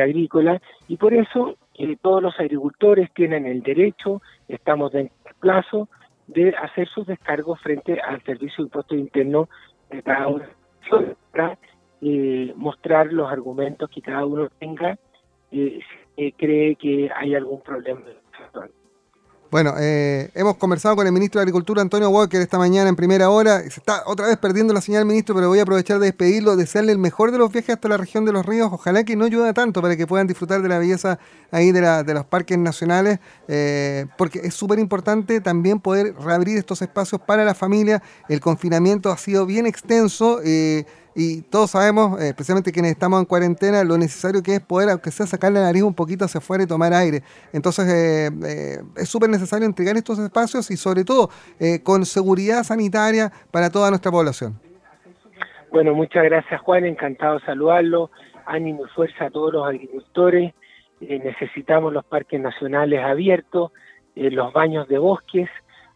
agrícola. 0.00 0.60
Y 0.88 0.96
por 0.96 1.14
eso 1.14 1.56
eh, 1.74 1.96
todos 2.00 2.22
los 2.22 2.38
agricultores 2.38 3.12
tienen 3.14 3.46
el 3.46 3.62
derecho, 3.62 4.22
estamos 4.48 4.92
del 4.92 5.10
plazo, 5.40 5.88
de 6.26 6.50
hacer 6.50 6.88
sus 6.88 7.06
descargos 7.06 7.60
frente 7.60 8.00
al 8.00 8.22
Servicio 8.22 8.64
de 8.64 8.68
Impuestos 8.68 8.98
Internos 8.98 9.48
de 9.90 10.02
cada 10.02 10.28
una 10.28 10.48
eh, 12.00 12.52
mostrar 12.56 13.12
los 13.12 13.30
argumentos 13.30 13.88
que 13.90 14.02
cada 14.02 14.24
uno 14.26 14.48
tenga 14.58 14.98
si 15.50 16.32
cree 16.32 16.76
que 16.76 17.10
hay 17.14 17.34
algún 17.34 17.60
problema 17.60 18.00
bueno, 19.52 19.74
eh, 19.78 20.30
hemos 20.34 20.56
conversado 20.56 20.96
con 20.96 21.06
el 21.06 21.12
ministro 21.12 21.38
de 21.38 21.42
Agricultura, 21.42 21.82
Antonio 21.82 22.08
Walker, 22.08 22.40
esta 22.40 22.56
mañana 22.56 22.88
en 22.88 22.96
primera 22.96 23.28
hora. 23.28 23.60
Se 23.60 23.80
está 23.80 24.02
otra 24.06 24.26
vez 24.26 24.38
perdiendo 24.38 24.72
la 24.72 24.80
señal, 24.80 25.04
ministro, 25.04 25.34
pero 25.34 25.48
voy 25.48 25.58
a 25.58 25.62
aprovechar 25.64 25.98
de 25.98 26.06
despedirlo, 26.06 26.56
desearle 26.56 26.90
el 26.90 26.96
mejor 26.96 27.32
de 27.32 27.36
los 27.36 27.52
viajes 27.52 27.74
hasta 27.74 27.86
la 27.86 27.98
región 27.98 28.24
de 28.24 28.32
los 28.32 28.46
ríos. 28.46 28.70
Ojalá 28.72 29.04
que 29.04 29.14
no 29.14 29.26
ayude 29.26 29.52
tanto 29.52 29.82
para 29.82 29.94
que 29.94 30.06
puedan 30.06 30.26
disfrutar 30.26 30.62
de 30.62 30.70
la 30.70 30.78
belleza 30.78 31.18
ahí 31.50 31.70
de, 31.70 31.82
la, 31.82 32.02
de 32.02 32.14
los 32.14 32.24
parques 32.24 32.56
nacionales, 32.56 33.18
eh, 33.46 34.06
porque 34.16 34.40
es 34.42 34.54
súper 34.54 34.78
importante 34.78 35.42
también 35.42 35.80
poder 35.80 36.14
reabrir 36.14 36.56
estos 36.56 36.80
espacios 36.80 37.20
para 37.20 37.44
la 37.44 37.54
familia. 37.54 38.02
El 38.30 38.40
confinamiento 38.40 39.10
ha 39.10 39.18
sido 39.18 39.44
bien 39.44 39.66
extenso. 39.66 40.40
Eh, 40.42 40.86
y 41.14 41.42
todos 41.42 41.70
sabemos, 41.70 42.20
eh, 42.20 42.28
especialmente 42.28 42.72
quienes 42.72 42.92
estamos 42.92 43.20
en 43.20 43.26
cuarentena, 43.26 43.84
lo 43.84 43.98
necesario 43.98 44.42
que 44.42 44.56
es 44.56 44.60
poder, 44.60 44.90
aunque 44.90 45.10
sea 45.10 45.26
sacar 45.26 45.52
la 45.52 45.60
nariz 45.60 45.82
un 45.82 45.94
poquito 45.94 46.24
hacia 46.24 46.38
afuera 46.38 46.64
y 46.64 46.66
tomar 46.66 46.92
aire. 46.94 47.22
Entonces, 47.52 47.86
eh, 47.88 48.30
eh, 48.44 48.82
es 48.96 49.08
súper 49.08 49.28
necesario 49.28 49.66
entregar 49.66 49.96
estos 49.96 50.18
espacios 50.18 50.70
y 50.70 50.76
sobre 50.76 51.04
todo 51.04 51.30
con 51.84 52.04
seguridad 52.04 52.64
sanitaria 52.64 53.30
para 53.50 53.70
toda 53.70 53.90
nuestra 53.90 54.10
población. 54.10 54.58
Bueno, 55.70 55.94
muchas 55.94 56.24
gracias 56.24 56.60
Juan, 56.60 56.84
encantado 56.84 57.38
de 57.38 57.46
saludarlo. 57.46 58.10
Ánimo 58.46 58.86
y 58.86 58.88
fuerza 58.90 59.26
a 59.26 59.30
todos 59.30 59.52
los 59.52 59.66
agricultores. 59.66 60.52
necesitamos 61.00 61.92
los 61.92 62.04
parques 62.04 62.40
nacionales 62.40 63.00
abiertos, 63.02 63.70
los 64.14 64.52
baños 64.52 64.88
de 64.88 64.98
bosques, 64.98 65.48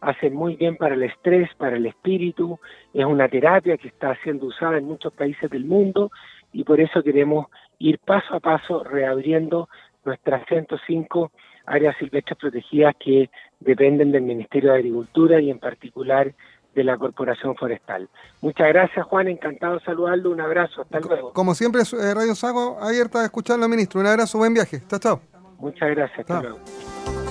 hacen 0.07 0.35
muy 0.35 0.57
bien 0.57 0.77
para 0.77 0.95
el 0.95 1.03
estrés, 1.03 1.51
para 1.57 1.77
el 1.77 1.87
espíritu, 1.87 2.59
es 2.95 3.05
una 3.05 3.29
terapia 3.29 3.77
que 3.77 3.89
está 3.89 4.17
siendo 4.23 4.47
usada 4.47 4.79
en 4.79 4.85
muchos 4.85 5.13
países 5.13 5.51
del 5.51 5.65
mundo 5.65 6.11
y 6.53 6.65
por 6.65 6.81
eso 6.81 7.03
queremos 7.03 7.47
ir 7.79 7.99
paso 7.99 8.35
a 8.35 8.41
paso 8.41 8.85
reabriendo 8.85 9.69
nuestras 10.05 10.47
105 10.47 11.33
áreas 11.67 11.97
silvestres 11.99 12.39
protegidas 12.39 12.95
que 12.99 13.29
dependen 13.59 14.13
del 14.13 14.23
Ministerio 14.23 14.73
de 14.73 14.79
Agricultura 14.79 15.41
y 15.41 15.51
en 15.51 15.59
particular 15.59 16.33
de 16.75 16.85
la 16.85 16.97
Corporación 16.97 17.57
Forestal. 17.57 18.09
Muchas 18.43 18.69
gracias, 18.69 19.05
Juan. 19.07 19.29
Encantado 19.29 19.79
de 19.79 19.85
saludarlo. 19.85 20.31
Un 20.31 20.41
abrazo. 20.41 20.83
Hasta 20.83 21.01
luego. 21.01 21.33
Como 21.33 21.55
siempre, 21.55 21.81
eh, 21.81 22.15
Radio 22.15 22.35
Sago 22.35 22.79
abierta 22.81 23.23
a 23.23 23.25
escucharlo, 23.25 23.67
ministro. 23.67 24.01
Un 24.01 24.07
abrazo, 24.07 24.39
buen 24.39 24.55
viaje. 24.55 24.83
Chao, 24.87 24.99
chao. 25.01 25.21
Muchas 25.59 25.91
gracias. 25.91 26.21
Hasta 26.21 26.43
luego. 26.43 27.26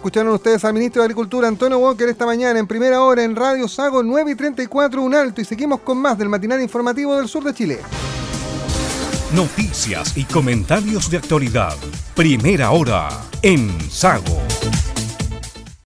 Escucharon 0.00 0.32
ustedes 0.32 0.64
al 0.64 0.72
ministro 0.72 1.02
de 1.02 1.04
Agricultura, 1.04 1.46
Antonio 1.46 1.76
Walker, 1.76 2.08
esta 2.08 2.24
mañana 2.24 2.58
en 2.58 2.66
primera 2.66 3.02
hora 3.02 3.22
en 3.22 3.36
Radio 3.36 3.68
Sago 3.68 4.02
9 4.02 4.30
y 4.30 4.34
34, 4.34 5.02
un 5.02 5.14
alto. 5.14 5.42
Y 5.42 5.44
seguimos 5.44 5.80
con 5.80 5.98
más 5.98 6.16
del 6.16 6.30
matinal 6.30 6.62
informativo 6.62 7.14
del 7.16 7.28
sur 7.28 7.44
de 7.44 7.52
Chile. 7.52 7.80
Noticias 9.34 10.16
y 10.16 10.24
comentarios 10.24 11.10
de 11.10 11.18
actualidad. 11.18 11.76
Primera 12.14 12.70
hora 12.70 13.10
en 13.42 13.78
Sago. 13.90 14.40